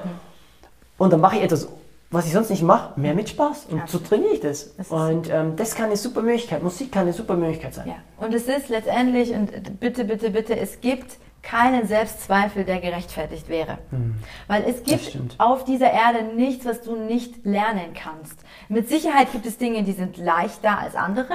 und 0.98 1.12
dann 1.12 1.20
mache 1.20 1.38
ich 1.38 1.42
etwas, 1.42 1.66
was 2.12 2.26
ich 2.26 2.32
sonst 2.32 2.50
nicht 2.50 2.62
mache, 2.62 2.98
mehr 3.00 3.14
mit 3.14 3.28
Spaß. 3.28 3.66
Und 3.66 3.78
so 3.78 3.82
Absolut. 3.82 4.08
trainiere 4.08 4.32
ich 4.34 4.40
das. 4.40 4.76
Das 4.76 4.90
und 4.90 5.30
ähm, 5.30 5.56
das 5.56 5.74
kann 5.74 5.86
eine 5.86 5.96
super 5.96 6.22
Möglichkeit. 6.22 6.62
Musik 6.62 6.92
kann 6.92 7.02
eine 7.02 7.12
super 7.12 7.36
Möglichkeit 7.36 7.74
sein. 7.74 7.88
Ja, 7.88 7.96
und 8.18 8.32
es 8.34 8.46
ist 8.46 8.68
letztendlich, 8.68 9.32
und 9.32 9.80
bitte, 9.80 10.04
bitte, 10.04 10.30
bitte, 10.30 10.56
es 10.56 10.80
gibt 10.80 11.16
keinen 11.42 11.86
Selbstzweifel, 11.88 12.64
der 12.64 12.80
gerechtfertigt 12.80 13.48
wäre. 13.48 13.78
Weil 14.46 14.64
es 14.64 14.84
gibt 14.84 15.18
auf 15.38 15.64
dieser 15.64 15.90
Erde 15.90 16.34
nichts, 16.36 16.64
was 16.64 16.82
du 16.82 16.94
nicht 16.94 17.44
lernen 17.44 17.94
kannst. 17.94 18.38
Mit 18.68 18.88
Sicherheit 18.88 19.32
gibt 19.32 19.44
es 19.46 19.58
Dinge, 19.58 19.82
die 19.82 19.92
sind 19.92 20.16
leichter 20.18 20.78
als 20.78 20.94
andere. 20.94 21.34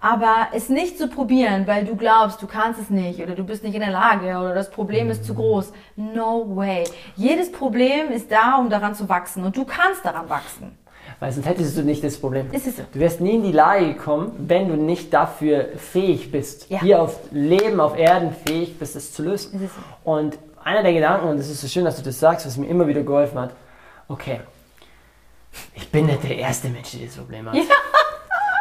Aber 0.00 0.48
es 0.52 0.68
nicht 0.68 0.98
zu 0.98 1.08
probieren, 1.08 1.66
weil 1.66 1.84
du 1.84 1.96
glaubst, 1.96 2.40
du 2.42 2.46
kannst 2.46 2.80
es 2.80 2.90
nicht 2.90 3.20
oder 3.20 3.34
du 3.34 3.44
bist 3.44 3.62
nicht 3.64 3.74
in 3.74 3.80
der 3.80 3.90
Lage 3.90 4.38
oder 4.38 4.54
das 4.54 4.70
Problem 4.70 5.10
ist 5.10 5.24
zu 5.24 5.34
groß. 5.34 5.72
No 5.96 6.44
way. 6.56 6.84
Jedes 7.16 7.50
Problem 7.52 8.10
ist 8.10 8.30
da, 8.30 8.56
um 8.56 8.70
daran 8.70 8.94
zu 8.94 9.08
wachsen 9.08 9.44
und 9.44 9.56
du 9.56 9.64
kannst 9.64 10.04
daran 10.04 10.28
wachsen. 10.28 10.76
Weil 11.20 11.32
sonst 11.32 11.46
hättest 11.46 11.76
du 11.78 11.82
nicht 11.82 12.02
das 12.04 12.18
Problem. 12.18 12.48
Ist 12.52 12.66
es 12.66 12.76
so. 12.76 12.82
Du 12.92 12.98
wärst 12.98 13.20
nie 13.20 13.36
in 13.36 13.42
die 13.44 13.52
Lage 13.52 13.86
gekommen, 13.94 14.32
wenn 14.38 14.68
du 14.68 14.74
nicht 14.74 15.14
dafür 15.14 15.68
fähig 15.76 16.30
bist, 16.32 16.68
Ja. 16.68 16.80
hier 16.80 17.00
auf 17.00 17.18
Leben, 17.30 17.80
auf 17.80 17.96
Erden 17.96 18.34
fähig 18.46 18.78
bist, 18.78 18.96
das 18.96 19.12
zu 19.12 19.22
lösen. 19.22 19.54
Ist 19.54 19.70
es 19.70 19.70
so. 19.74 20.10
Und 20.10 20.36
einer 20.64 20.82
der 20.82 20.92
Gedanken, 20.92 21.28
und 21.28 21.38
es 21.38 21.48
ist 21.48 21.60
so 21.60 21.68
schön, 21.68 21.84
dass 21.84 21.96
du 21.96 22.02
das 22.02 22.18
sagst, 22.18 22.44
was 22.44 22.56
mir 22.56 22.66
immer 22.66 22.86
wieder 22.88 23.02
geholfen 23.02 23.38
hat, 23.38 23.50
okay, 24.08 24.40
ich 25.74 25.90
bin 25.90 26.06
nicht 26.06 26.22
der 26.24 26.36
erste 26.36 26.68
Mensch, 26.68 26.90
der 26.90 27.06
das 27.06 27.16
Problem 27.16 27.46
hat. 27.48 27.56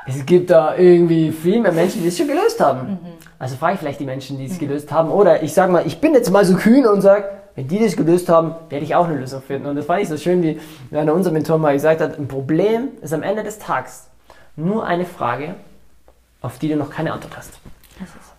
Es 0.08 0.26
gibt 0.26 0.50
da 0.50 0.76
irgendwie 0.76 1.32
viel 1.32 1.60
mehr 1.60 1.72
Menschen, 1.72 2.02
die 2.02 2.08
es 2.08 2.18
schon 2.18 2.28
gelöst 2.28 2.60
haben. 2.60 2.92
Mhm. 2.92 3.00
Also 3.40 3.56
frage 3.56 3.74
ich 3.74 3.80
vielleicht 3.80 4.00
die 4.00 4.06
Menschen, 4.06 4.38
die 4.38 4.46
es 4.46 4.60
gelöst 4.60 4.92
haben. 4.92 5.10
Oder 5.10 5.44
ich 5.44 5.54
sage 5.54 5.72
mal, 5.72 5.86
ich 5.86 6.00
bin 6.00 6.14
jetzt 6.14 6.32
mal 6.32 6.46
so 6.46 6.56
kühn 6.56 6.86
und 6.86 7.02
sage, 7.02 7.26
wenn 7.56 7.68
die 7.68 7.80
das 7.80 7.96
gelöst 7.96 8.30
haben, 8.30 8.56
werde 8.70 8.86
ich 8.86 8.96
auch 8.96 9.06
eine 9.08 9.18
Lösung 9.18 9.42
finden. 9.42 9.68
Und 9.68 9.76
das 9.76 9.86
fand 9.86 10.02
ich 10.02 10.10
so 10.10 10.18
schön, 10.18 10.44
wie 10.44 10.60
einer 10.96 11.14
unserer 11.14 11.34
Mentoren 11.34 11.62
mal 11.62 11.74
gesagt 11.74 12.02
hat, 12.02 12.18
ein 12.20 12.28
Problem 12.28 12.90
ist 13.02 13.14
am 13.14 13.24
Ende 13.24 13.44
des 13.44 13.60
Tages 13.60 14.08
nur 14.56 14.86
eine 14.86 15.06
Frage, 15.06 15.56
auf 16.42 16.60
die 16.60 16.70
du 16.70 16.76
noch 16.76 16.90
keine 16.90 17.14
Antwort 17.14 17.38
hast. 17.38 17.60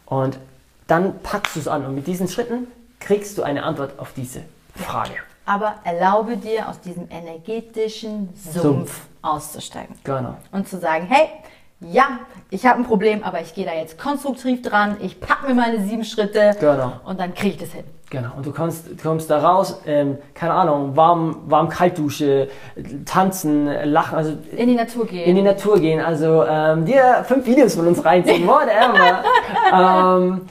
Und 0.07 0.39
dann 0.87 1.19
packst 1.21 1.57
du 1.57 1.61
es 1.61 1.69
an 1.69 1.85
und 1.85 1.95
mit 1.95 2.07
diesen 2.07 2.29
Schritten 2.29 2.69
kriegst 3.01 3.37
du 3.39 3.43
eine 3.43 3.65
Antwort 3.65 3.99
auf 3.99 4.13
diese 4.15 4.43
Frage. 4.75 5.15
Aber 5.45 5.77
erlaube 5.85 6.37
dir, 6.37 6.69
aus 6.69 6.81
diesem 6.81 7.09
energetischen 7.11 8.29
Sumpf, 8.35 8.63
Sumpf. 8.63 9.01
auszusteigen. 9.23 9.95
Genau. 10.05 10.37
Und 10.53 10.69
zu 10.69 10.79
sagen, 10.79 11.07
hey, 11.09 11.29
ja, 11.81 12.05
ich 12.51 12.65
habe 12.67 12.79
ein 12.81 12.85
Problem, 12.85 13.23
aber 13.23 13.41
ich 13.41 13.55
gehe 13.55 13.65
da 13.67 13.75
jetzt 13.75 13.99
konstruktiv 13.99 14.63
dran, 14.63 14.97
ich 15.01 15.21
packe 15.21 15.47
mir 15.49 15.55
meine 15.55 15.81
sieben 15.85 16.05
Schritte 16.05 16.57
Genau. 16.59 16.93
und 17.05 17.21
dann 17.21 17.35
kriege 17.35 17.55
ich 17.55 17.61
das 17.61 17.73
hin. 17.73 17.85
Genau, 18.09 18.31
und 18.37 18.47
du 18.47 18.53
kommst, 18.53 18.85
kommst 19.03 19.29
da 19.31 19.39
raus, 19.41 19.81
ähm, 19.85 20.17
keine 20.33 20.55
Ahnung, 20.55 20.95
warm, 20.97 21.39
warm 21.47 21.69
Kaltdusche, 21.69 22.49
tanzen, 23.05 23.67
lachen, 23.67 24.17
also 24.17 24.33
In 24.57 24.69
die 24.69 24.75
Natur 24.77 25.07
gehen. 25.07 25.25
in 25.29 25.35
die 25.37 25.43
Natur 25.43 25.81
gehen, 25.81 26.01
also 26.01 26.45
ähm, 26.45 26.85
dir 26.87 27.25
fünf 27.27 27.45
Videos 27.47 27.75
von 27.75 27.87
uns 27.89 28.05
reinziehen, 28.05 28.47
whatever. 28.47 29.25
ähm, 29.75 30.43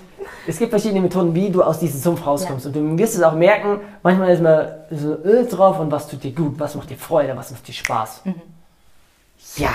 es 0.48 0.60
gibt 0.60 0.70
verschiedene 0.72 1.00
Methoden, 1.02 1.34
wie 1.34 1.50
du 1.50 1.64
aus 1.64 1.80
diesem 1.80 2.00
Sumpf 2.00 2.28
rauskommst. 2.28 2.66
Und 2.68 2.76
du 2.76 2.98
wirst 3.00 3.16
es 3.16 3.24
auch 3.24 3.34
merken, 3.34 3.80
manchmal 4.04 4.30
ist 4.32 4.44
man 4.44 4.68
so 4.92 5.16
Öl 5.24 5.48
drauf 5.48 5.80
und 5.80 5.90
was 5.92 6.08
tut 6.08 6.24
dir 6.24 6.34
gut, 6.34 6.60
was 6.60 6.76
macht 6.76 6.90
dir 6.90 6.98
Freude, 6.98 7.36
was 7.38 7.52
macht 7.52 7.68
dir 7.68 7.74
Spaß. 7.74 8.22
Ja, 9.56 9.70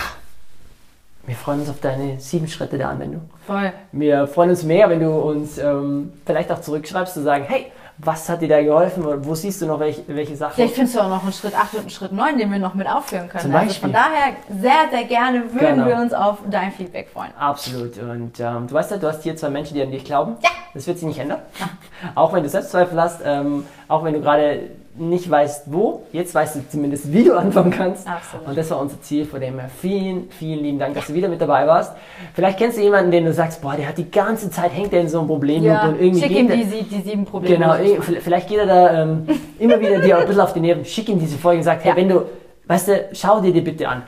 wir 1.31 1.37
freuen 1.37 1.61
uns 1.61 1.71
auf 1.71 1.79
deine 1.81 2.19
sieben 2.19 2.49
Schritte 2.49 2.77
der 2.77 2.88
Anwendung. 2.88 3.23
Voll. 3.47 3.73
Wir 3.93 4.27
freuen 4.27 4.51
uns 4.51 4.64
mega, 4.64 4.90
wenn 4.90 4.99
du 4.99 5.11
uns 5.12 5.59
ähm, 5.59 6.12
vielleicht 6.27 6.51
auch 6.51 6.61
zurückschreibst, 6.61 7.14
zu 7.14 7.23
sagen, 7.23 7.45
hey, 7.47 7.66
was 7.99 8.29
hat 8.29 8.40
dir 8.43 8.49
da 8.49 8.61
geholfen? 8.61 9.05
Oder 9.07 9.25
wo 9.25 9.35
siehst 9.37 9.62
du 9.62 9.66
noch 9.66 9.79
welche, 9.79 10.03
welche 10.09 10.35
Sachen? 10.35 10.55
Vielleicht 10.55 10.75
findest 10.75 10.97
du 10.97 11.01
auch 11.01 11.09
noch 11.09 11.23
einen 11.23 11.33
Schritt 11.33 11.55
8 11.57 11.75
und 11.75 11.81
einen 11.83 11.90
Schritt 11.90 12.11
9, 12.12 12.37
den 12.38 12.51
wir 12.51 12.59
noch 12.59 12.75
mit 12.75 12.88
aufführen 12.88 13.29
können. 13.29 13.43
Zum 13.43 13.55
Also 13.55 13.66
Beispiel. 13.69 13.83
von 13.83 13.93
daher 13.93 14.33
sehr, 14.61 14.90
sehr 14.90 15.05
gerne 15.05 15.45
würden 15.53 15.77
Genau. 15.77 15.87
wir 15.87 15.97
uns 15.97 16.12
auf 16.12 16.38
dein 16.51 16.73
Feedback 16.73 17.11
freuen. 17.12 17.31
Absolut. 17.38 17.97
Und 17.99 18.40
ähm, 18.40 18.66
du 18.66 18.75
weißt 18.75 18.90
ja, 18.90 18.97
du 18.97 19.07
hast 19.07 19.23
hier 19.23 19.37
zwei 19.37 19.51
Menschen, 19.51 19.75
die 19.75 19.83
an 19.83 19.93
dich 19.93 20.05
glauben. 20.05 20.37
Ja. 20.43 20.49
Das 20.75 20.87
wird 20.88 20.99
sich 20.99 21.07
nicht 21.07 21.19
ändern. 21.21 21.38
Auch 22.16 22.33
wenn 22.33 22.43
du 22.43 22.49
Selbstzweifel 22.49 23.01
hast, 23.01 23.21
ähm, 23.25 23.66
auch 23.87 24.03
wenn 24.03 24.14
du 24.14 24.21
gerade 24.21 24.71
nicht 25.01 25.31
weißt, 25.31 25.65
wo, 25.73 26.03
jetzt 26.13 26.35
weißt 26.35 26.57
du 26.57 26.61
zumindest, 26.69 27.13
wie 27.13 27.25
du 27.25 27.37
anfangen 27.37 27.71
kannst. 27.71 28.07
Absolut. 28.07 28.49
Und 28.49 28.59
das 28.59 28.71
war 28.71 28.81
unser 28.81 29.01
Ziel. 29.01 29.25
Von 29.25 29.41
dem 29.41 29.59
her 29.59 29.71
vielen, 29.81 30.31
vielen 30.31 30.63
lieben 30.63 30.79
Dank, 30.79 30.95
dass 30.95 31.07
du 31.07 31.15
wieder 31.15 31.29
mit 31.29 31.41
dabei 31.41 31.67
warst. 31.67 31.93
Vielleicht 32.35 32.59
kennst 32.59 32.77
du 32.79 32.83
jemanden, 32.83 33.11
den 33.11 33.25
du 33.25 33.33
sagst, 33.33 33.63
boah, 33.63 33.75
der 33.75 33.89
hat 33.89 33.99
die 33.99 34.11
ganze 34.11 34.51
Zeit, 34.51 34.73
hängt 34.75 34.93
der 34.93 35.01
in 35.01 35.09
so 35.09 35.19
einem 35.19 35.29
Problem 35.29 35.63
Ja, 35.65 35.89
und 35.89 36.01
irgendwie 36.01 36.21
schick 36.21 36.31
ihm 36.39 36.49
die, 36.49 36.65
die 36.85 37.01
sieben 37.01 37.25
Probleme. 37.25 37.57
Genau, 37.57 37.75
vielleicht 38.21 38.49
geht 38.49 38.59
er 38.59 38.67
da 38.67 39.03
ähm, 39.03 39.27
immer 39.59 39.81
wieder 39.81 40.01
dir 40.01 40.19
ein 40.19 40.27
bisschen 40.27 40.43
auf 40.43 40.53
die 40.53 40.61
Nerven, 40.61 40.85
schick 40.85 41.09
ihm 41.09 41.19
diese 41.19 41.39
Folge 41.39 41.59
und 41.59 41.65
sag, 41.65 41.83
hey, 41.83 41.91
Ja. 41.93 41.97
wenn 41.97 42.09
du, 42.09 42.23
weißt 42.67 42.89
du, 42.89 43.09
schau 43.13 43.41
dir 43.41 43.53
die 43.53 43.63
bitte 43.63 43.89
an. 43.89 44.03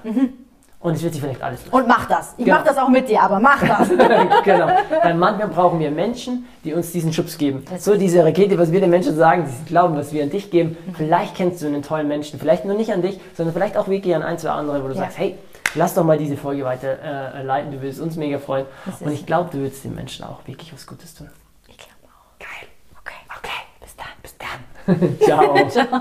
Und 0.82 0.94
es 0.94 1.02
wird 1.02 1.12
sich 1.12 1.22
vielleicht 1.22 1.40
alles 1.42 1.60
lösen. 1.64 1.74
Und 1.76 1.86
mach 1.86 2.06
das. 2.06 2.34
Ich 2.36 2.44
Genau. 2.44 2.56
mach 2.58 2.64
das 2.64 2.76
auch 2.76 2.88
mit 2.88 3.08
dir, 3.08 3.22
aber 3.22 3.38
mach 3.38 3.62
das. 3.64 3.88
genau. 4.44 4.66
Weil 5.02 5.14
manchmal 5.14 5.46
brauchen 5.48 5.78
wir 5.78 5.90
Menschen, 5.92 6.46
die 6.64 6.74
uns 6.74 6.90
diesen 6.90 7.12
Schubs 7.12 7.38
geben. 7.38 7.64
Das 7.70 7.84
So 7.84 7.96
diese 7.96 8.24
Rakete, 8.24 8.58
was 8.58 8.72
wir 8.72 8.80
den 8.80 8.90
Menschen 8.90 9.14
sagen, 9.16 9.46
die 9.46 9.68
glauben, 9.68 9.96
was 9.96 10.12
wir 10.12 10.24
an 10.24 10.30
dich 10.30 10.50
geben. 10.50 10.76
Vielleicht 10.96 11.36
kennst 11.36 11.62
du 11.62 11.66
einen 11.68 11.82
tollen 11.82 12.08
Menschen, 12.08 12.40
vielleicht 12.40 12.64
nur 12.64 12.74
nicht 12.74 12.92
an 12.92 13.00
dich, 13.00 13.20
sondern 13.36 13.54
vielleicht 13.54 13.76
auch 13.76 13.86
wirklich 13.86 14.12
an 14.14 14.22
ein, 14.24 14.38
zwei 14.38 14.50
andere, 14.50 14.82
wo 14.82 14.88
du 14.88 14.94
Ja. 14.94 15.02
sagst, 15.02 15.18
hey, 15.18 15.38
lass 15.76 15.94
doch 15.94 16.02
mal 16.02 16.18
diese 16.18 16.36
Folge 16.36 16.64
weiter 16.64 16.98
äh, 17.34 17.42
leiten, 17.44 17.70
du 17.70 17.80
würdest 17.80 18.00
uns 18.00 18.16
mega 18.16 18.38
freuen. 18.40 18.66
Und 19.00 19.12
ich 19.12 19.24
glaube, 19.24 19.50
du 19.52 19.58
würdest 19.58 19.84
den 19.84 19.94
Menschen 19.94 20.24
auch 20.24 20.40
wirklich 20.46 20.72
was 20.74 20.84
Gutes 20.86 21.14
tun. 21.14 21.30
Ich 21.68 21.78
glaube 21.78 21.94
auch. 22.06 22.38
Geil. 22.40 22.68
Okay. 23.00 23.14
Okay. 23.38 23.60
Bis 23.80 23.94
dann. 23.96 24.06
Bis 24.20 24.34
dann. 24.36 25.18
Ciao. 25.20 25.68
Ciao. 25.68 26.00